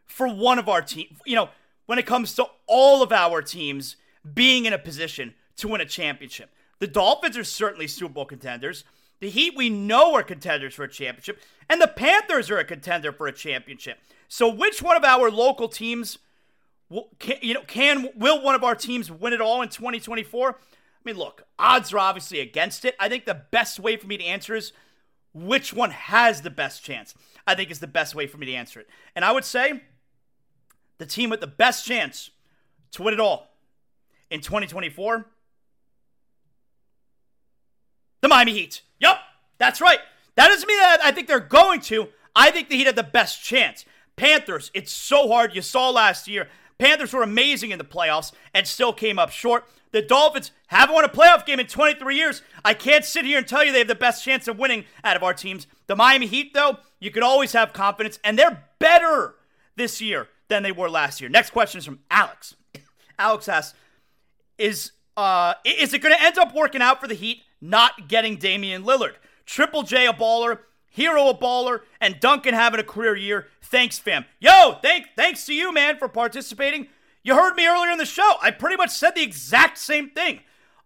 [0.06, 1.18] for one of our teams.
[1.26, 1.50] You know,
[1.86, 3.96] when it comes to all of our teams
[4.34, 6.50] being in a position to win a championship.
[6.80, 8.84] The Dolphins are certainly Super Bowl contenders.
[9.20, 11.40] The Heat, we know, are contenders for a championship.
[11.70, 14.00] And the Panthers are a contender for a championship.
[14.28, 16.18] So, which one of our local teams,
[16.90, 20.50] will, can, you know, can will one of our teams win it all in 2024?
[20.50, 20.54] I
[21.04, 22.96] mean, look, odds are obviously against it.
[23.00, 24.72] I think the best way for me to answer is
[25.34, 27.14] which one has the best chance.
[27.46, 28.90] I think is the best way for me to answer it.
[29.16, 29.82] And I would say
[30.98, 32.32] the team with the best chance
[32.92, 33.50] to win it all
[34.30, 35.26] in 2024
[38.22, 38.82] the Miami Heat.
[39.00, 39.18] Yep,
[39.58, 40.00] that's right.
[40.36, 42.10] That doesn't mean that I think they're going to.
[42.36, 43.86] I think the Heat had the best chance.
[44.16, 45.56] Panthers, it's so hard.
[45.56, 46.48] You saw last year.
[46.78, 49.66] Panthers were amazing in the playoffs and still came up short.
[49.92, 52.42] The Dolphins haven't won a playoff game in 23 years.
[52.64, 55.18] I can't sit here and tell you they have the best chance of winning out
[55.18, 55.68] of our teams.
[55.88, 59.36] The Miami Heat, though, you can always have confidence, and they're better
[59.76, 61.30] this year than they were last year.
[61.30, 62.56] Next question is from Alex.
[63.20, 63.78] Alex asks,
[64.58, 68.38] "Is uh, is it going to end up working out for the Heat not getting
[68.38, 69.16] Damian Lillard.
[69.46, 70.60] Triple J a baller,
[70.98, 73.48] Herro a baller, and Duncan having a career year.
[73.62, 74.26] Thanks, fam.
[74.40, 76.88] Yo, thank, thanks to you, man, for participating.
[77.24, 78.34] You heard me earlier in the show.
[78.42, 80.42] I pretty much said the exact same thing.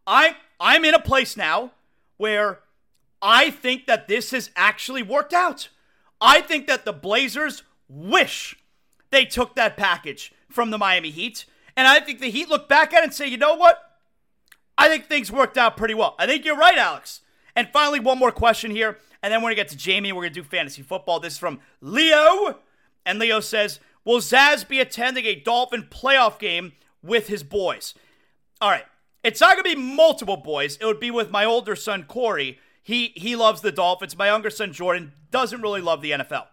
[0.06, 1.72] I I'm in a place now
[2.18, 2.60] where
[3.22, 5.70] I think that this has actually worked out.
[6.22, 8.58] I think that the Blazers wish
[9.12, 11.46] they took that package from the Miami Heat.
[11.76, 13.95] And I think the Heat look back at it and say, you know what?
[14.78, 16.16] I think things worked out pretty well.
[16.20, 17.22] I think you're right, Alex.
[17.56, 20.12] And finally, one more question here, and then we're to get to Jamey.
[20.12, 21.20] We're to do fantasy football.
[21.20, 22.60] This is from Leo.
[23.06, 27.94] And Leo says, Will Zaz be attending a Dolphin playoff game with his boys?
[28.62, 28.86] All right.
[29.24, 30.78] It's not to be multiple boys.
[30.78, 32.60] It would be with my older son, Corey.
[32.84, 34.16] He, he loves the Dolphins.
[34.16, 36.46] My younger son, Jordan, doesn't really love the NFL.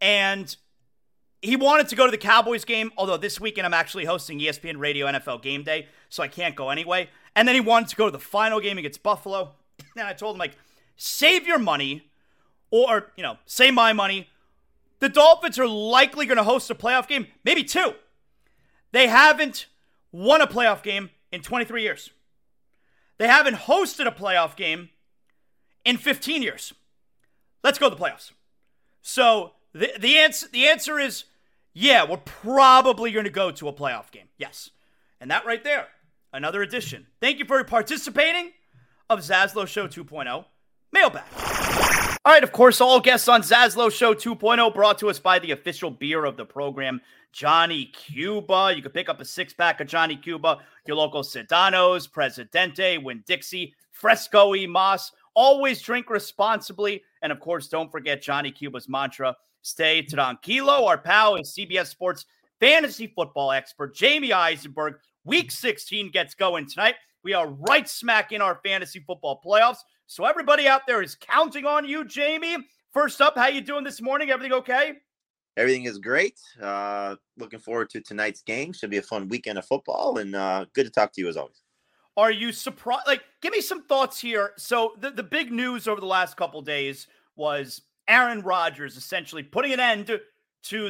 [0.00, 0.54] And
[1.40, 4.78] he wanted to go to the Cowboys game, although this weekend I'm actually hosting ESPN
[4.78, 7.08] Radio NFL Game Day, so I can't go anyway.
[7.36, 9.52] And then he wanted to go to the final game against Buffalo.
[9.96, 10.56] And I told him, like,
[10.96, 12.04] save your money,
[12.70, 14.28] or, you know, save my money.
[15.00, 17.94] The Dolphins are likely going to host a playoff game, maybe two.
[18.92, 19.66] They haven't
[20.12, 22.10] won a playoff game in 23 years.
[23.18, 24.90] They haven't hosted a playoff game
[25.84, 26.72] in 15 years.
[27.62, 28.32] Let's go to the playoffs.
[29.02, 31.24] So the, the answer the answer is
[31.74, 34.26] yeah, we're probably going to go to a playoff game.
[34.36, 34.70] Yes.
[35.20, 35.86] And that right there,
[36.32, 37.06] another edition.
[37.20, 38.50] Thank you for participating
[39.08, 40.44] of Zaslow Show 2.0
[40.92, 41.22] Mailbag.
[42.24, 45.52] All right, of course, all guests on Zaslow Show 2.0 brought to us by the
[45.52, 47.00] official beer of the program,
[47.32, 48.72] Johnny Cuba.
[48.74, 53.72] You can pick up a six pack of Johnny Cuba, your local Sedano's, Presidente, Winn-Dixie,
[53.92, 55.12] Fresco y Más.
[55.34, 57.02] Always drink responsibly.
[57.22, 59.36] And of course, don't forget Johnny Cuba's mantra
[59.68, 60.86] stay tranquilo.
[60.86, 62.24] Our pal is CBS Sports
[62.60, 64.94] fantasy football expert, Jamey Eisenberg.
[65.24, 66.94] Week 16 gets going tonight.
[67.22, 69.78] We are right smack in our fantasy football playoffs.
[70.06, 72.56] So everybody out there is counting on you, Jamey.
[72.92, 74.30] First up, how you doing this morning?
[74.30, 74.94] Everything okay?
[75.56, 76.38] Everything is great.
[76.62, 78.72] Uh, looking forward to tonight's game.
[78.72, 81.36] Should be a fun weekend of football, and uh, good to talk to you as
[81.36, 81.60] always.
[82.16, 83.06] Are you surprised?
[83.06, 84.52] Like, give me some thoughts here.
[84.56, 87.06] So the, the big news over the last couple days
[87.36, 90.20] was Aaron Rodgers essentially putting an end to,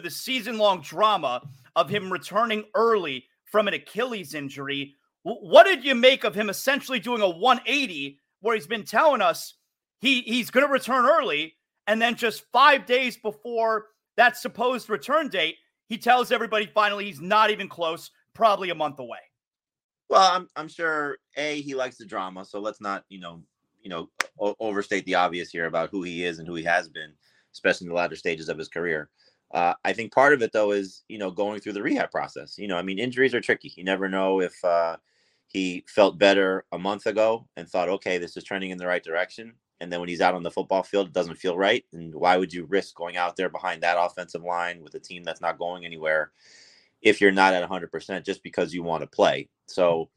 [0.01, 1.43] the season long drama
[1.77, 4.95] of him returning early from an Achilles injury.
[5.23, 9.55] What did you make of him essentially doing a 180 where he's been telling us
[10.01, 11.55] he, he's going to return early?
[11.87, 15.57] And then just five days before that supposed return date,
[15.89, 19.19] he tells everybody finally he's not even close, probably a month away.
[20.09, 23.43] Well, I'm I'm sure a he likes the drama, so let's not you know
[23.89, 26.89] you know o- overstate the obvious here about who he is and who he has
[26.89, 27.13] been,
[27.55, 29.09] especially in the latter stages of his career.
[29.55, 32.59] Uh, I think part of it though is you know going through the rehab process.
[32.59, 33.73] You know, I mean, injuries are tricky.
[33.77, 34.99] You never know if uh,
[35.47, 39.03] he felt better a month ago and thought, okay, this is trending in the right
[39.03, 41.85] direction, and then when he's out on the football field, it doesn't feel right.
[41.95, 45.23] And why would you risk going out there behind that offensive line with a team
[45.23, 46.33] that's not going anywhere
[47.01, 49.49] if you're not at 100% just because you want to play?
[49.65, 50.11] So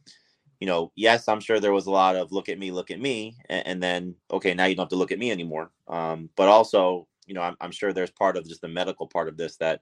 [0.62, 3.02] you know, yes, I'm sure there was a lot of look at me, look at
[3.02, 5.72] me, and, and then okay, now you don't have to look at me anymore.
[5.88, 9.28] Um, but also, you know, I'm, I'm, sure there's part of just the medical part
[9.28, 9.82] of this that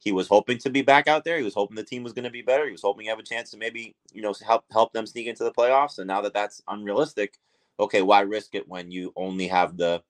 [0.00, 1.38] he was hoping to be back out there.
[1.38, 2.66] He was hoping the team was going to be better.
[2.66, 5.28] He was hoping to have a chance to maybe, you know, help help them sneak
[5.28, 5.98] into the playoffs.
[5.98, 7.38] And now that that's unrealistic,
[7.78, 10.02] okay, why risk it when you only have the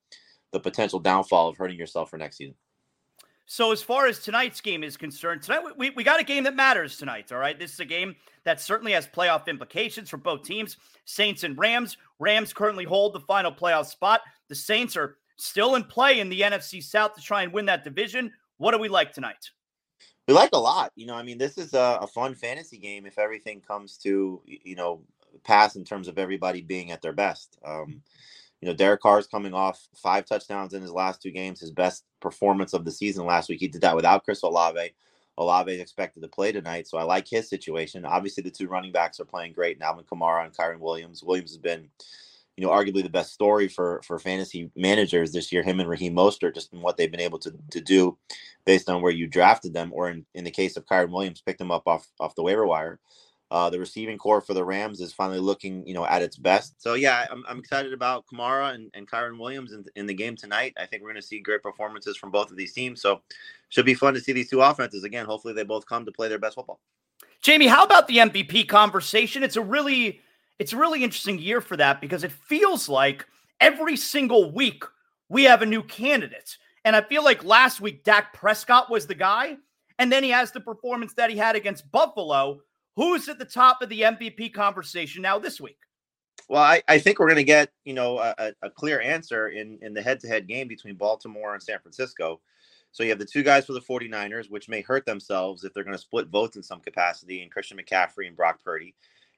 [0.51, 2.55] the potential downfall of hurting yourself for next season?
[3.49, 6.53] So, as far as tonight's game is concerned, tonight we, we got a game that
[6.53, 7.31] matters tonight.
[7.31, 7.57] All right.
[7.57, 10.75] This is a game that certainly has playoff implications for both teams
[11.05, 11.95] Saints and Rams.
[12.19, 14.19] Rams currently hold the final playoff spot.
[14.49, 17.85] The Saints are still in play in the NFC South to try and win that
[17.85, 18.33] division.
[18.57, 19.49] What do we like tonight?
[20.27, 20.91] We like a lot.
[20.95, 24.41] You know, I mean, this is a, a fun fantasy game if everything comes to,
[24.45, 25.03] you know,
[25.45, 27.57] pass in terms of everybody being at their best.
[27.65, 28.01] Um,
[28.61, 31.71] you know, Derek Carr is coming off five touchdowns in his last two games, his
[31.71, 33.59] best performance of the season last week.
[33.59, 34.93] He did that without Chris Olave.
[35.37, 38.05] Olave is expected to play tonight, so I like his situation.
[38.05, 39.79] Obviously, the two running backs are playing great.
[39.81, 41.23] Alvin Kamara and Kyren Williams.
[41.23, 41.89] Williams has been,
[42.55, 45.61] you know, arguably the best story for for fantasy managers this year.
[45.61, 48.17] Him and Raheem Mostert, just in what they've been able to to do,
[48.65, 51.59] based on where you drafted them, or in, in the case of Kyren Williams, picked
[51.59, 52.99] them up off off the waiver wire.
[53.49, 56.81] Uh, the receiving corps for the Rams is finally looking, you know, at its best.
[56.81, 60.35] So yeah, I'm, I'm excited about Kamara and, and Kyren Williams in, in the game
[60.35, 60.73] tonight.
[60.77, 63.01] I think we're going to see great performances from both of these teams.
[63.01, 63.21] So
[63.69, 65.25] should be fun to see these two offenses again.
[65.25, 66.81] Hopefully they both come to play their best football.
[67.41, 69.43] Jamey, how about the MVP conversation?
[69.43, 70.19] It's a really
[70.59, 73.25] it's a really interesting year for that because it feels like
[73.61, 74.83] every single week
[75.29, 76.57] we have a new candidate.
[76.83, 79.57] And I feel like last week Dak Prescott was the guy,
[79.99, 82.61] and then he has the performance that he had against Buffalo
[82.97, 85.77] Who's at the top of the MVP conversation now this week?
[86.49, 89.77] Well, I, I think we're going to get you know a, a, clear answer in
[89.83, 92.41] in the head to head game between Baltimore and San Francisco.
[92.91, 95.83] So you have the two guys for the 49ers, which may hurt themselves if they're
[95.83, 98.95] going to split votes in some capacity, and Christian McCaffrey and Brock Purdy.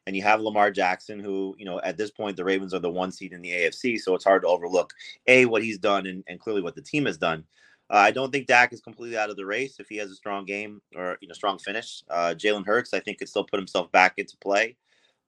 [0.07, 2.89] and you have Lamar Jackson, who, you know, at this point, the Ravens are the
[2.89, 3.99] one seed in the AFC.
[3.99, 4.93] So it's hard to overlook,
[5.27, 7.43] A, what he's done and, and clearly what the team has done.
[7.89, 10.15] Uh, I don't think Dak is completely out of the race if he has a
[10.15, 12.03] strong game or, you know, strong finish.
[12.09, 14.77] Uh, Jalen Hurts, I think, could still put himself back into play.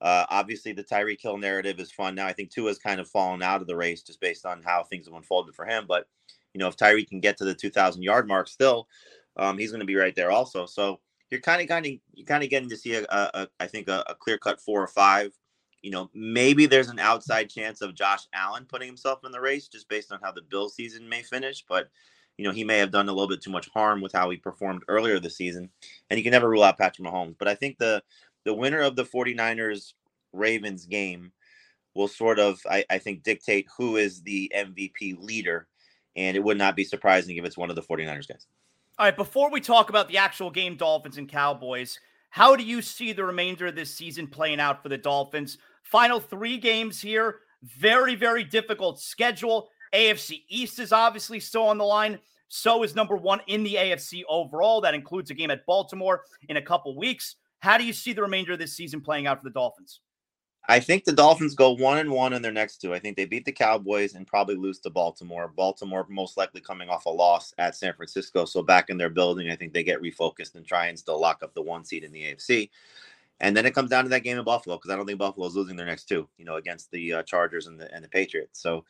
[0.00, 2.26] Uh, obviously, the Tyreek Hill narrative is fun now.
[2.26, 4.84] I think Tua has kind of fallen out of the race just based on how
[4.84, 5.86] things have unfolded for him.
[5.88, 6.06] But,
[6.54, 8.88] you know, if Tyree can get to the 2,000 yard mark still,
[9.36, 10.66] um, he's going to be right there also.
[10.66, 11.00] So,
[11.32, 13.66] you're kind of kind of you're kind of getting to see a, a, a I
[13.66, 15.32] think a, a clear cut four or five.
[15.80, 19.66] You know, maybe there's an outside chance of Josh Allen putting himself in the race
[19.66, 21.88] just based on how the Bill season may finish, but
[22.38, 24.36] you know, he may have done a little bit too much harm with how he
[24.36, 25.70] performed earlier this season.
[26.10, 27.36] And you can never rule out Patrick Mahomes.
[27.38, 28.02] But I think the
[28.44, 29.92] the winner of the 49ers
[30.32, 31.32] Ravens game
[31.94, 35.68] will sort of, I, I think, dictate who is the MVP leader.
[36.16, 38.46] And it would not be surprising if it's one of the 49ers guys.
[38.98, 41.98] All right, before we talk about the actual game, Dolphins and Cowboys,
[42.30, 45.58] how do you see the remainder of this season playing out for the Dolphins?
[45.82, 49.70] Final three games here, very, very difficult schedule.
[49.92, 52.18] AFC East is obviously still on the line.
[52.48, 54.80] So is number one in the AFC overall.
[54.80, 57.36] That includes a game at Baltimore in a couple weeks.
[57.60, 60.00] How do you see the remainder of this season playing out for the Dolphins?
[60.68, 62.94] I think the Dolphins go one and one in their next two.
[62.94, 65.48] I think they beat the Cowboys and probably lose to Baltimore.
[65.48, 68.44] Baltimore most likely coming off a loss at San Francisco.
[68.44, 71.42] So back in their building, I think they get refocused and try and still lock
[71.42, 72.70] up the one seed in the AFC.
[73.40, 75.56] And then it comes down to that game in Buffalo because I don't think Buffalo's
[75.56, 78.60] losing their next two, you know, against the uh, Chargers and the and the Patriots.
[78.60, 78.84] So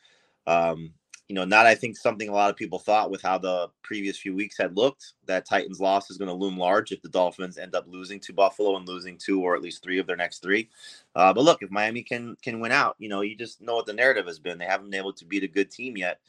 [0.47, 0.93] um,
[1.29, 4.17] you know, not I think something a lot of people thought with how the previous
[4.17, 7.57] few weeks had looked that Titans loss is going to loom large if the Dolphins
[7.57, 10.43] end up losing to Buffalo and losing two or at least three of their next
[10.43, 10.69] three.
[11.15, 13.85] Uh, but look, if Miami can can win out, you know, you just know what
[13.85, 14.57] the narrative has been.
[14.57, 16.19] They haven't been able to beat a good team yet,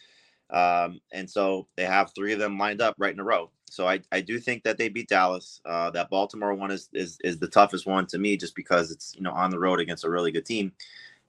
[0.51, 3.51] um, and so they have three of them lined up right in a row.
[3.69, 5.61] So I, I do think that they beat Dallas.
[5.65, 9.15] Uh, that Baltimore one is, is is the toughest one to me, just because it's
[9.17, 10.73] you know on the road against a really good team.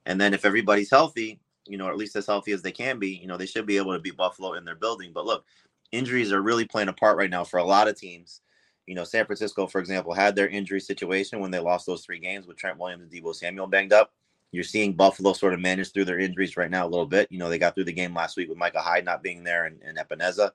[0.05, 2.99] And then if everybody's healthy, you know, or at least as healthy as they can
[2.99, 5.11] be, you know, they should be able to beat Buffalo in their building.
[5.13, 5.45] But look,
[5.91, 8.41] injuries are really playing a part right now for a lot of teams.
[8.85, 12.19] You know, San Francisco, for example, had their injury situation when they lost those three
[12.19, 14.13] games with Trent Williams and Deebo Samuel banged up.
[14.51, 17.27] You're seeing Buffalo sort of manage through their injuries right now a little bit.
[17.31, 19.65] You know, they got through the game last week with Micah Hyde not being there
[19.65, 20.51] and, and Epenesa.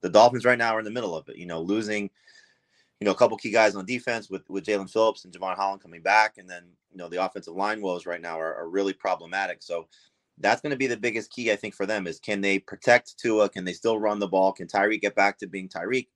[0.00, 2.08] The Dolphins right now are in the middle of it, you know, losing,
[3.00, 5.82] you know, a couple key guys on defense with, with Jaelan Phillips and Jevon Holland
[5.82, 6.38] coming back.
[6.38, 9.62] And then, you know, the offensive line woes right now are, are really problematic.
[9.62, 9.88] So
[10.42, 13.18] that's going to be the biggest key, I think, for them is can they protect
[13.18, 13.48] Tua?
[13.48, 14.52] Can they still run the ball?
[14.52, 16.08] Can Tyreek get back to being Tyreek?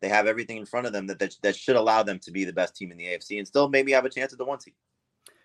[0.00, 2.44] They have everything in front of them that, that that should allow them to be
[2.44, 4.60] the best team in the AFC and still maybe have a chance at the one
[4.60, 4.74] seed.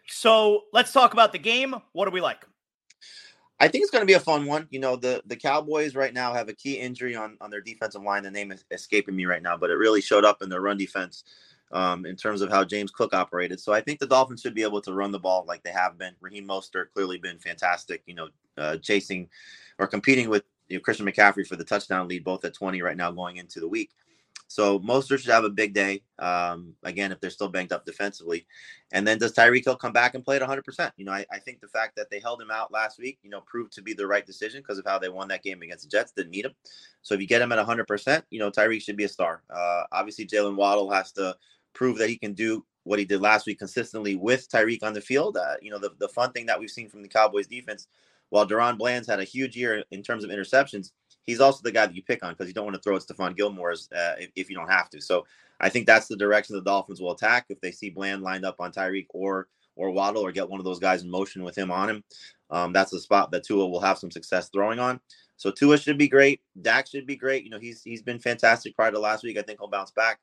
[0.08, 1.76] So let's talk about the game.
[1.94, 2.46] What do we like?
[3.60, 4.68] I think it's going to be a fun one.
[4.72, 8.04] You know, the the Cowboys right now have a key injury on on their defensive
[8.04, 8.24] line.
[8.24, 10.78] The name is escaping me right now, but it really showed up in their run
[10.78, 11.24] defense
[11.74, 13.60] um, in terms of how James Cook operated.
[13.60, 15.98] So I think the Dolphins should be able to run the ball like they have
[15.98, 16.14] been.
[16.22, 18.04] Raheem Mostert clearly been fantastic.
[18.06, 19.28] You know, uh, chasing
[19.80, 22.96] or competing with you know, Christian McCaffrey for the touchdown lead, both at 20 right
[22.96, 23.90] now going into the week.
[24.48, 26.04] So Mostert should have a big day.
[26.20, 28.46] Um, again, if they're still banged up defensively,
[28.92, 30.64] and then does Tyreek Hill come back and play at 100?
[30.64, 33.18] percent You know, I, I, think the fact that they held him out last week,
[33.24, 35.64] you know, proved to be the right decision because of how they won that game
[35.64, 36.12] against the Jets.
[36.12, 36.54] Didn't need him.
[37.02, 39.42] So if you get him at 100, percent you know, Tyreek should be a star.
[39.50, 41.36] Uh, obviously, Jaylen Waddle has to
[41.74, 45.02] prove that he can do what he did last week consistently with Tyreek on the
[45.02, 45.38] field.
[45.38, 47.88] Uh, you know, the, the fun thing that we've seen from the Cowboys defense,
[48.30, 50.92] while DaRon Bland's had a huge year in terms of interceptions,
[51.24, 53.04] he's also the guy that you pick on because you don't want to throw it
[53.04, 55.02] to Stephon Gilmore's uh, if, if, you don't have to.
[55.02, 55.26] So
[55.60, 58.58] I think that's the direction the Dolphins will attack if they see Bland lined up
[58.60, 61.72] on Tyreek or or Waddle or get one of those guys in motion with him
[61.72, 62.04] on him.
[62.52, 65.00] Um, that's the spot that Tua will have some success throwing on.
[65.38, 66.42] So Tua should be great.
[66.62, 67.44] Dak should be great.
[67.44, 69.38] You know, he's he's been fantastic prior to last week.
[69.38, 70.20] I think he'll bounce back.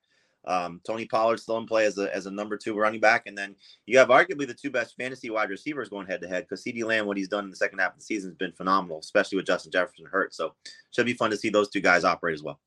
[0.47, 3.27] Um, Tony Pollard still in play as a, as a number two running back.
[3.27, 3.55] And then
[3.87, 6.85] you have arguably the two best fantasy wide receivers going head to head because CeeDee
[6.85, 9.37] Lamb, what he's done in the second half of the season has been phenomenal, especially
[9.37, 10.35] with Justin Jefferson hurt.
[10.35, 10.55] So
[10.93, 12.59] should be fun to see those two guys operate as well.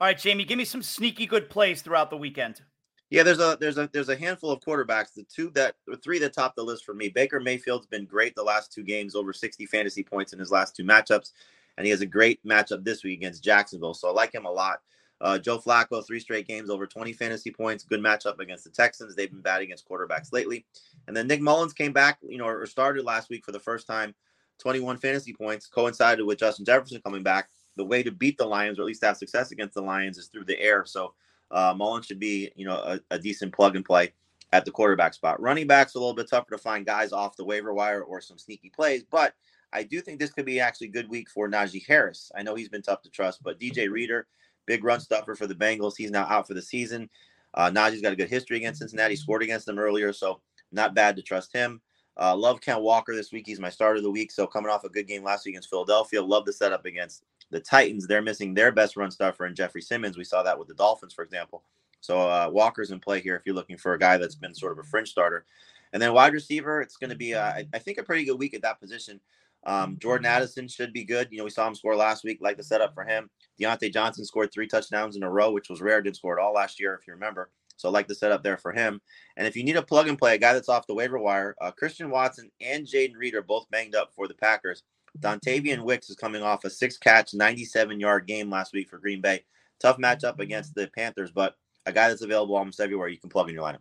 [0.00, 2.62] All right, Jamey, give me some sneaky good plays throughout the weekend.
[3.10, 5.12] Yeah, there's a there's a there's a handful of quarterbacks.
[5.12, 7.10] The two that the three that top the list for me.
[7.10, 10.74] Baker Mayfield's been great the last two games, over 60 fantasy points in his last
[10.74, 11.32] two matchups,
[11.76, 13.92] and he has a great matchup this week against Jacksonville.
[13.92, 14.80] So I like him a lot.
[15.22, 17.84] Uh, Joe Flacco, three straight games over 20 fantasy points.
[17.84, 19.14] Good matchup against the Texans.
[19.14, 20.66] They've been bad against quarterbacks lately.
[21.06, 23.86] And then Nick Mullens came back, you know, or started last week for the first
[23.86, 24.14] time,
[24.58, 27.48] 21 fantasy points, coincided with Justin Jefferson coming back.
[27.76, 30.26] The way to beat the Lions, or at least have success against the Lions, is
[30.26, 30.84] through the air.
[30.84, 31.14] So
[31.52, 34.12] uh, Mullens should be, you know, a, a decent plug and play
[34.52, 35.40] at the quarterback spot.
[35.40, 38.38] Running backs a little bit tougher to find guys off the waiver wire or some
[38.38, 39.34] sneaky plays, but
[39.72, 42.30] I do think this could be actually a good week for Najee Harris.
[42.36, 44.26] I know he's been tough to trust, but DJ Reader
[44.66, 45.94] big run stuffer for the Bengals.
[45.96, 47.08] He's now out for the season.
[47.54, 49.16] Uh, Najee's got a good history against Cincinnati.
[49.16, 50.40] Scored against them earlier, so
[50.70, 51.80] not bad to trust him.
[52.20, 53.46] Uh, love Ken Walker this week.
[53.46, 54.30] He's my starter of the week.
[54.30, 57.60] So coming off a good game last week against Philadelphia, love the setup against the
[57.60, 58.06] Titans.
[58.06, 60.18] They're missing their best run stuffer in Jeffrey Simmons.
[60.18, 61.62] We saw that with the Dolphins, for example.
[62.00, 64.72] So uh, Walker's in play here if you're looking for a guy that's been sort
[64.72, 65.44] of a fringe starter.
[65.92, 68.54] And then wide receiver, it's going to be, uh, I think, a pretty good week
[68.54, 69.20] at that position.
[69.64, 71.28] Um, Jordan Addison should be good.
[71.30, 72.38] You know, we saw him score last week.
[72.40, 73.30] Like the setup for him.
[73.60, 76.02] Diontae Johnson scored three touchdowns in a row, which was rare.
[76.02, 77.50] Didn't score it all last year, if you remember.
[77.76, 79.00] So I like the setup there for him.
[79.36, 81.56] And if you need a plug and play, a guy that's off the waiver wire,
[81.60, 84.82] uh, Christian Watson and Jayden Reed are both banged up for the Packers.
[85.18, 89.20] Dontayvion Wicks is coming off a six catch, 97 yard game last week for Green
[89.20, 89.44] Bay.
[89.80, 91.54] Tough matchup against the Panthers, but
[91.86, 93.80] a guy that's available almost everywhere you can plug in your lineup.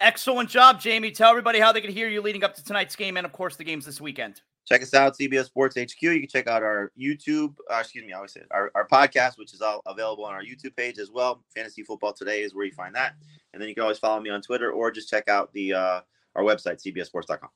[0.00, 1.14] Excellent job, Jamey.
[1.14, 3.56] Tell everybody how they can hear you leading up to tonight's game and, of course,
[3.56, 4.42] the games this weekend.
[4.66, 6.02] Check us out, CBS Sports HQ.
[6.02, 8.86] You can check out our YouTube, uh, excuse me, I always say it, our, our
[8.86, 11.44] podcast, which is all available on our YouTube page as well.
[11.54, 13.14] Fantasy Football Today is where you find that.
[13.52, 16.00] And then you can always follow me on Twitter or just check out the uh,
[16.34, 17.48] our website, cbsports.com.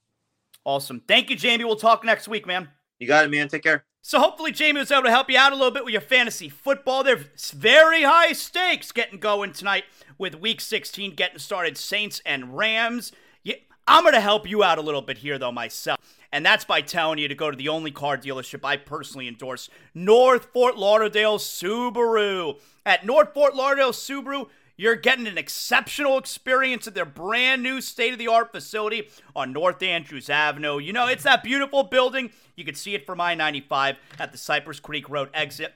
[0.65, 1.03] Awesome.
[1.09, 1.65] Thank you, Jamey.
[1.65, 2.69] We'll talk next week, man.
[2.99, 3.49] You got it, man.
[3.49, 3.85] Take care.
[4.03, 6.49] So hopefully Jamey was able to help you out a little bit with your fantasy
[6.49, 7.03] football.
[7.05, 9.85] There's very high stakes getting going tonight
[10.17, 11.77] with Week 16 getting started.
[11.77, 13.13] Saints and Rams.
[13.93, 15.99] I'm going to help you out a little bit here though myself,
[16.31, 19.69] and that's by telling you to go to the only car dealership I personally endorse,
[19.95, 22.61] North Fort Lauderdale Subaru.
[22.87, 24.49] At North Fort Lauderdale Subaru.
[24.77, 29.53] You're getting an exceptional experience at their brand new state of the art facility on
[29.53, 30.79] North Andrews Avenue.
[30.79, 32.31] You know, it's that beautiful building.
[32.55, 35.75] You can see it from I 95 at the Cypress Creek Road exit.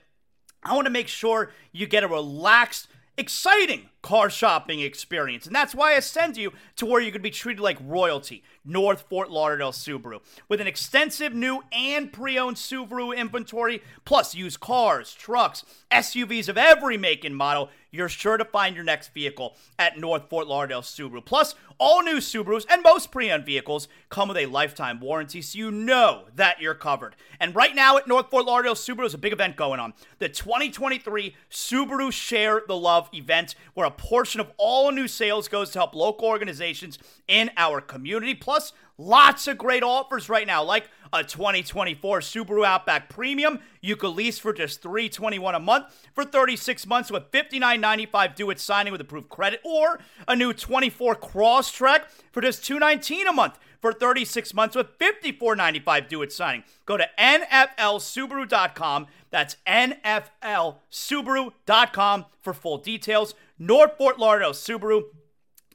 [0.63, 2.87] I want to make sure you get a relaxed,
[3.17, 5.47] exciting car shopping experience.
[5.47, 9.05] And that's why I send you to where you could be treated like royalty, North
[9.09, 10.19] Fort Lauderdale Subaru.
[10.47, 16.55] With an extensive new and pre owned Subaru inventory, plus used cars, trucks, SUVs of
[16.57, 20.81] every make and model, you're sure to find your next vehicle at North Fort Lauderdale
[20.81, 21.23] Subaru.
[21.23, 25.57] Plus, all new Subarus and most pre owned vehicles come with a lifetime warranty, so
[25.57, 27.15] you know that you're covered.
[27.39, 30.29] And right now at North Fort Lauderdale Subaru, there's a big event going on the
[30.29, 35.79] 2023 Subaru Share the Love event, where a portion of all new sales goes to
[35.79, 38.35] help local organizations in our community.
[38.35, 44.15] Plus, lots of great offers right now, like a 2024 Subaru Outback Premium you could
[44.15, 49.01] lease for just 321 a month for 36 months with $59.95 due at signing with
[49.01, 54.75] approved credit, or a new 24 Crosstrek for just 219 a month for 36 months
[54.75, 56.63] with $54.95 due at signing.
[56.87, 59.05] Go to NFLSubaru.com.
[59.29, 63.35] That's NFLSubaru.com for full details.
[63.57, 65.03] North Fort Lauderdale Subaru,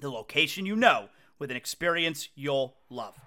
[0.02, 1.08] the location you know
[1.38, 3.18] with an experience you'll love.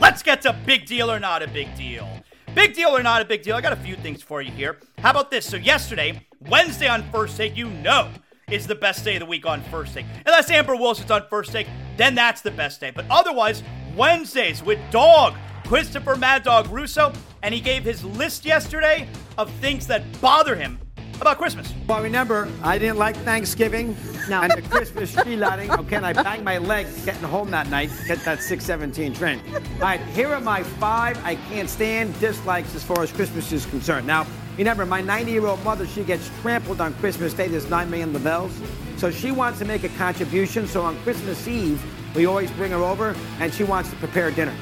[0.00, 2.08] Let's get to big deal or not a big deal.
[2.54, 4.78] Big deal or not a big deal, I got a few things for you here.
[4.98, 5.44] How about this?
[5.44, 8.10] So, yesterday, Wednesday on First Take, you know
[8.50, 10.06] is the best day of the week on First Take.
[10.24, 11.68] Unless Amber Wilson's on First Take,
[11.98, 12.90] then that's the best day.
[12.90, 13.62] But otherwise,
[13.94, 15.34] Wednesdays with Dog,
[15.66, 17.12] Christopher Mad Dog Russo,
[17.42, 19.06] and he gave his list yesterday
[19.36, 20.79] of things that bother him
[21.20, 21.72] about Christmas.
[21.86, 23.96] Well, remember, I didn't like Thanksgiving
[24.28, 24.40] No.
[24.42, 25.70] and the Christmas tree lighting.
[25.70, 29.14] Oh, okay, and I banged my leg getting home that night, to get that 617
[29.14, 29.40] train.
[29.54, 33.66] All right, here are my five I can't stand dislikes as far as Christmas is
[33.66, 34.06] concerned.
[34.06, 37.48] Now, remember, my 90 year old mother, she gets trampled on Christmas Day.
[37.48, 38.52] There's 9 million labels.
[38.96, 40.66] So she wants to make a contribution.
[40.66, 41.82] So on Christmas Eve,
[42.14, 44.54] we always bring her over and she wants to prepare dinner.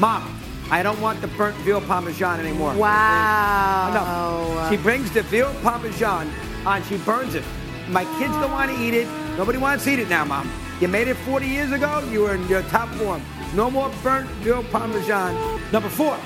[0.00, 0.37] Mom,
[0.70, 2.74] I don't want the burnt veal parmesan anymore.
[2.74, 3.90] Wow.
[3.94, 4.70] No.
[4.70, 6.30] She brings the veal parmesan
[6.66, 7.44] and she burns it.
[7.88, 9.08] My kids don't want to eat it.
[9.38, 10.50] Nobody wants to eat it now, Mom.
[10.80, 12.06] You made it 40 years ago.
[12.10, 13.22] You were in your top form.
[13.54, 15.34] No more burnt veal parmesan.
[15.72, 16.18] Number four.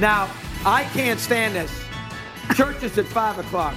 [0.00, 0.28] Now,
[0.64, 1.72] I can't stand this.
[2.54, 3.74] Church is at 5 o'clock.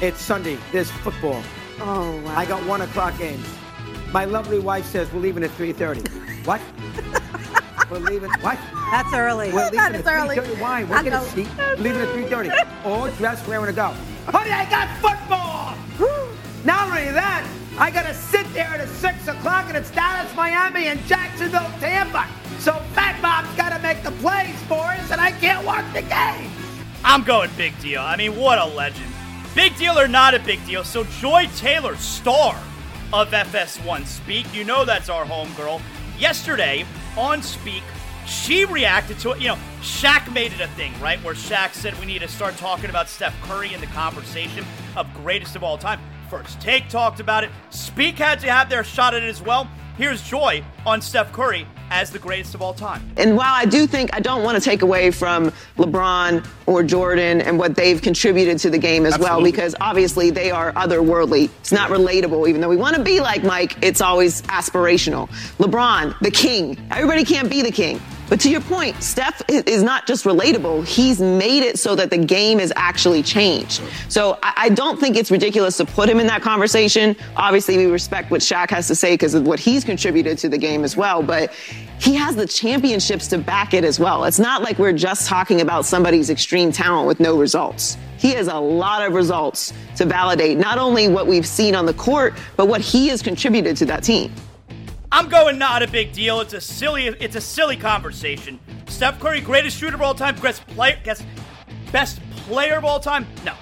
[0.00, 0.56] It's Sunday.
[0.72, 1.42] There's football.
[1.78, 2.34] Oh, wow.
[2.36, 3.46] I got 1 o'clock games.
[4.12, 6.46] My lovely wife says we're leaving at 3.30.
[6.46, 6.60] What?
[7.90, 8.30] we're leaving.
[8.40, 8.58] What?
[8.90, 9.52] That's early.
[9.52, 10.36] We're leaving That at is early.
[10.36, 10.60] 3:30.
[10.60, 10.84] Why?
[10.84, 11.24] We're I gonna know.
[11.24, 11.46] see.
[11.78, 12.50] Leaving at 3:30.
[12.84, 13.94] All dressed, raring to go.
[14.26, 15.74] Honey, I got football.
[16.64, 17.46] Not only that,
[17.78, 22.26] I gotta sit there at six o'clock, and it's Dallas, Miami, and Jacksonville, Tampa.
[22.58, 26.50] So Fat Bob's gotta make the plays for us, and I can't watch the game.
[27.02, 28.02] I'm going big deal.
[28.02, 29.10] I mean, what a legend.
[29.54, 30.84] Big deal or not a big deal.
[30.84, 32.54] So, Joy Taylor, star
[33.12, 35.80] of FS1 Speak, you know that's our homegirl.
[36.18, 36.84] Yesterday
[37.16, 37.82] on Speak,
[38.26, 39.40] she reacted to it.
[39.40, 41.22] You know, Shaq made it a thing, right?
[41.24, 44.64] Where Shaq said we need to start talking about Steph Curry in the conversation
[44.96, 46.00] of greatest of all time.
[46.28, 47.50] First Take talked about it.
[47.70, 49.68] Speak had to have their shot at it as well.
[49.96, 53.10] Here's Joy on Steph Curry as the greatest of all time.
[53.16, 57.40] And while I do think I don't want to take away from LeBron or Jordan
[57.40, 61.50] and what they've contributed to the game as well, because obviously they are otherworldly.
[61.60, 65.28] It's not relatable, even though we want to be like Mike, it's always aspirational.
[65.58, 66.78] LeBron, the king.
[66.90, 68.00] Everybody can't be the king.
[68.30, 70.86] But to your point, Steph is not just relatable.
[70.86, 73.82] He's made it so that the game has actually changed.
[74.08, 77.16] So I, don't think it's ridiculous to put him in that conversation.
[77.36, 80.58] Obviously, we respect what Shaq has to say because of what he's contributed to the
[80.58, 81.24] game as well.
[81.24, 81.52] But
[81.98, 84.22] he has the championships to back it as well.
[84.24, 87.96] It's not like we're just talking about somebody's extreme talent with no results.
[88.16, 91.94] He has a lot of results to validate not only what we've seen on the
[91.94, 94.32] court, but what he has contributed to that team.
[95.12, 96.40] I'm going not a big deal.
[96.40, 98.60] It's a silly it's a silly conversation.
[98.86, 101.22] Steph Curry, greatest shooter of all time, best player guess
[101.90, 103.26] best player of all time?
[103.44, 103.54] No.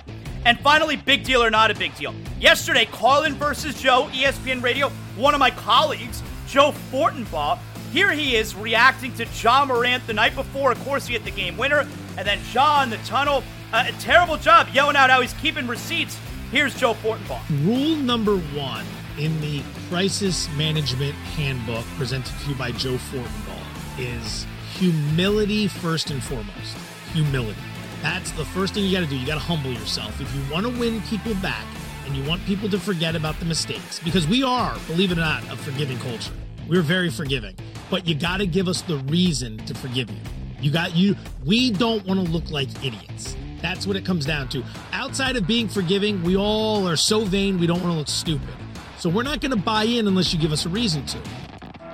[0.45, 2.15] And finally, big deal or not a big deal.
[2.39, 7.59] Yesterday, Carlin versus Joe, ESPN Radio, one of my colleagues, Joe Fortenbaugh,
[7.93, 10.71] here he is reacting to Ja Morant the night before.
[10.73, 11.87] Of course, he hit the game winner.
[12.19, 13.43] And then John, the tunnel,
[13.73, 16.19] uh, a terrible job yelling out how he's keeping receipts.
[16.51, 17.41] Here's Joe Fortenbaugh.
[17.67, 18.85] Rule number one
[19.19, 26.23] in the crisis management handbook presented to you by Joe Fortenbaugh is humility first and
[26.23, 26.77] foremost.
[27.13, 27.59] Humility.
[28.01, 29.19] That's the first thing you got to do.
[29.19, 30.21] You got to humble yourself.
[30.21, 31.65] If you want to win people back
[32.07, 35.23] and you want people to forget about the mistakes, because we are, believe it or
[35.23, 36.33] not, a forgiving culture.
[36.69, 37.57] We're very forgiving,
[37.91, 40.21] but you got to give us the reason to forgive you.
[40.61, 41.17] You got you.
[41.45, 43.37] We don't want to look like idiots.
[43.63, 44.63] That's what it comes down to.
[44.93, 48.55] Outside of being forgiving, we all are so vain we don't want to look stupid.
[48.99, 51.23] So we're not going to buy in unless you give us a reason to.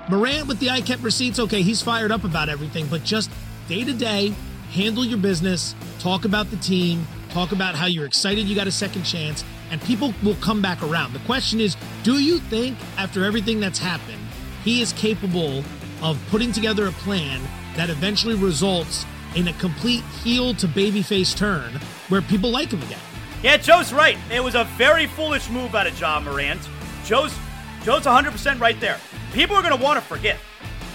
[0.08, 3.30] Morant with the I kept receipts, okay, he's fired up about everything, but just
[3.68, 4.34] day to day,
[4.72, 8.72] handle your business, talk about the team, talk about how you're excited you got a
[8.72, 11.12] second chance, and people will come back around.
[11.12, 14.20] The question is, do you think after everything that's happened,
[14.62, 15.62] he is capable
[16.02, 17.40] of putting together a plan
[17.76, 21.72] that eventually results in a complete heel to babyface turn
[22.08, 23.00] where people like him again?
[23.42, 24.16] Yeah, Joe's right.
[24.32, 26.66] It was a very foolish move out of Ja Morant.
[27.04, 27.34] Joe's
[27.82, 28.98] Joe's 100% right there.
[29.32, 30.38] People are going to want to forget.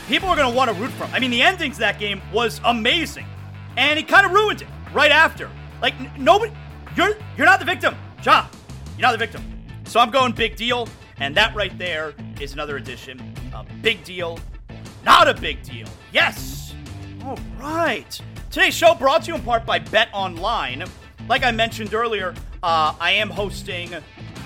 [0.07, 1.13] People are going to want to root for him.
[1.13, 3.27] I mean, the endings of that game was amazing.
[3.77, 5.51] And he kind of ruined it right after.
[5.81, 6.51] Like n- nobody
[6.95, 7.95] you're you're not the victim.
[8.23, 8.47] Ja,
[8.97, 9.43] you're not the victim.
[9.85, 10.87] So I'm going big deal,
[11.17, 14.37] and that right there is another edition of Big Deal,
[15.05, 15.87] not a big deal.
[16.11, 16.75] Yes.
[17.23, 18.19] All right.
[18.51, 20.89] Today's show brought to you in part by BetOnline.
[21.27, 23.95] Like I mentioned earlier, uh, I am hosting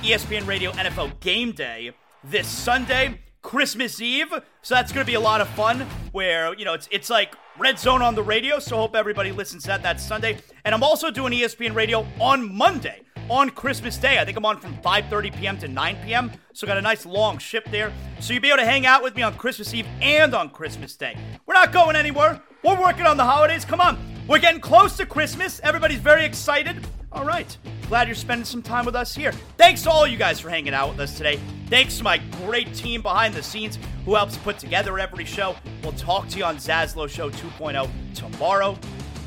[0.03, 1.91] ESPN Radio NFL Game Day
[2.25, 4.33] this Sunday, Christmas Eve.
[4.61, 5.79] So that's going to be a lot of fun.
[6.11, 8.59] Where you know it's it's like Red Zone on the radio.
[8.59, 9.81] So hope everybody listens to that.
[9.81, 14.19] That's Sunday, and I'm also doing ESPN Radio on Monday on Christmas Day.
[14.19, 15.57] I think I'm on from 5:30 p.m.
[15.59, 16.31] to 9 p.m.
[16.51, 17.93] So got a nice long shift there.
[18.19, 20.97] So you'll be able to hang out with me on Christmas Eve and on Christmas
[20.97, 21.17] Day.
[21.45, 22.41] We're not going anywhere.
[22.61, 23.63] We're working on the holidays.
[23.63, 24.12] Come on.
[24.25, 25.59] We're getting close to Christmas.
[25.63, 26.77] Everybody's very excited.
[27.11, 27.57] All right.
[27.89, 29.33] Glad you're spending some time with us here.
[29.57, 31.41] Thanks to all you guys for hanging out with us today.
[31.67, 35.57] Thanks to my great team behind the scenes who helps put together every show.
[35.83, 38.77] We'll talk to you on Zaslow Show 2.0 tomorrow.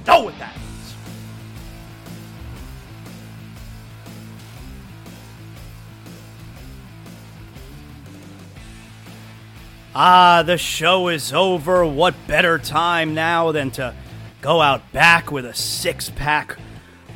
[0.07, 0.94] Know what that means.
[9.94, 11.84] Ah, the show is over.
[11.84, 13.94] What better time now than to
[14.41, 16.57] go out back with a six pack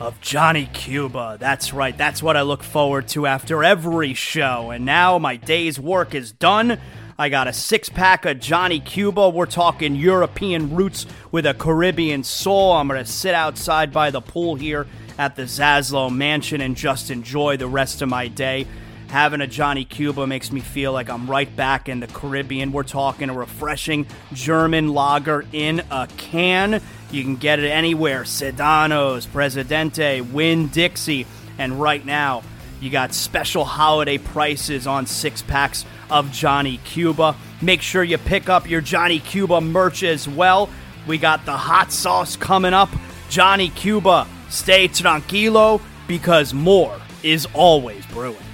[0.01, 1.37] of Johnny Cuba?
[1.39, 4.71] That's right, that's what I look forward to after every show.
[4.71, 6.79] And now my day's work is done.
[7.19, 9.29] I got a six pack of Johnny Cuba.
[9.29, 12.73] We're talking European roots with a Caribbean soul.
[12.73, 14.87] I'm going to sit outside by the pool here
[15.19, 18.67] at the Zaslow Mansion and just enjoy the rest of my day.
[19.09, 22.73] Having a Johnny Cuba makes me feel like I'm right back in the Caribbean.
[22.73, 26.81] We're talking a refreshing German lager in a can.
[27.11, 31.27] You can get it anywhere Sedanos, Presidente, Winn-Dixie,
[31.59, 32.43] and right now
[32.81, 37.37] you got special holiday prices on six packs of Johnny Cuba.
[37.61, 40.71] Make sure you pick up your Johnny Cuba merch as well.
[41.07, 42.89] We got the hot sauce coming up.
[43.29, 48.50] Johnny Cuba, stay tranquilo because more is always brewing.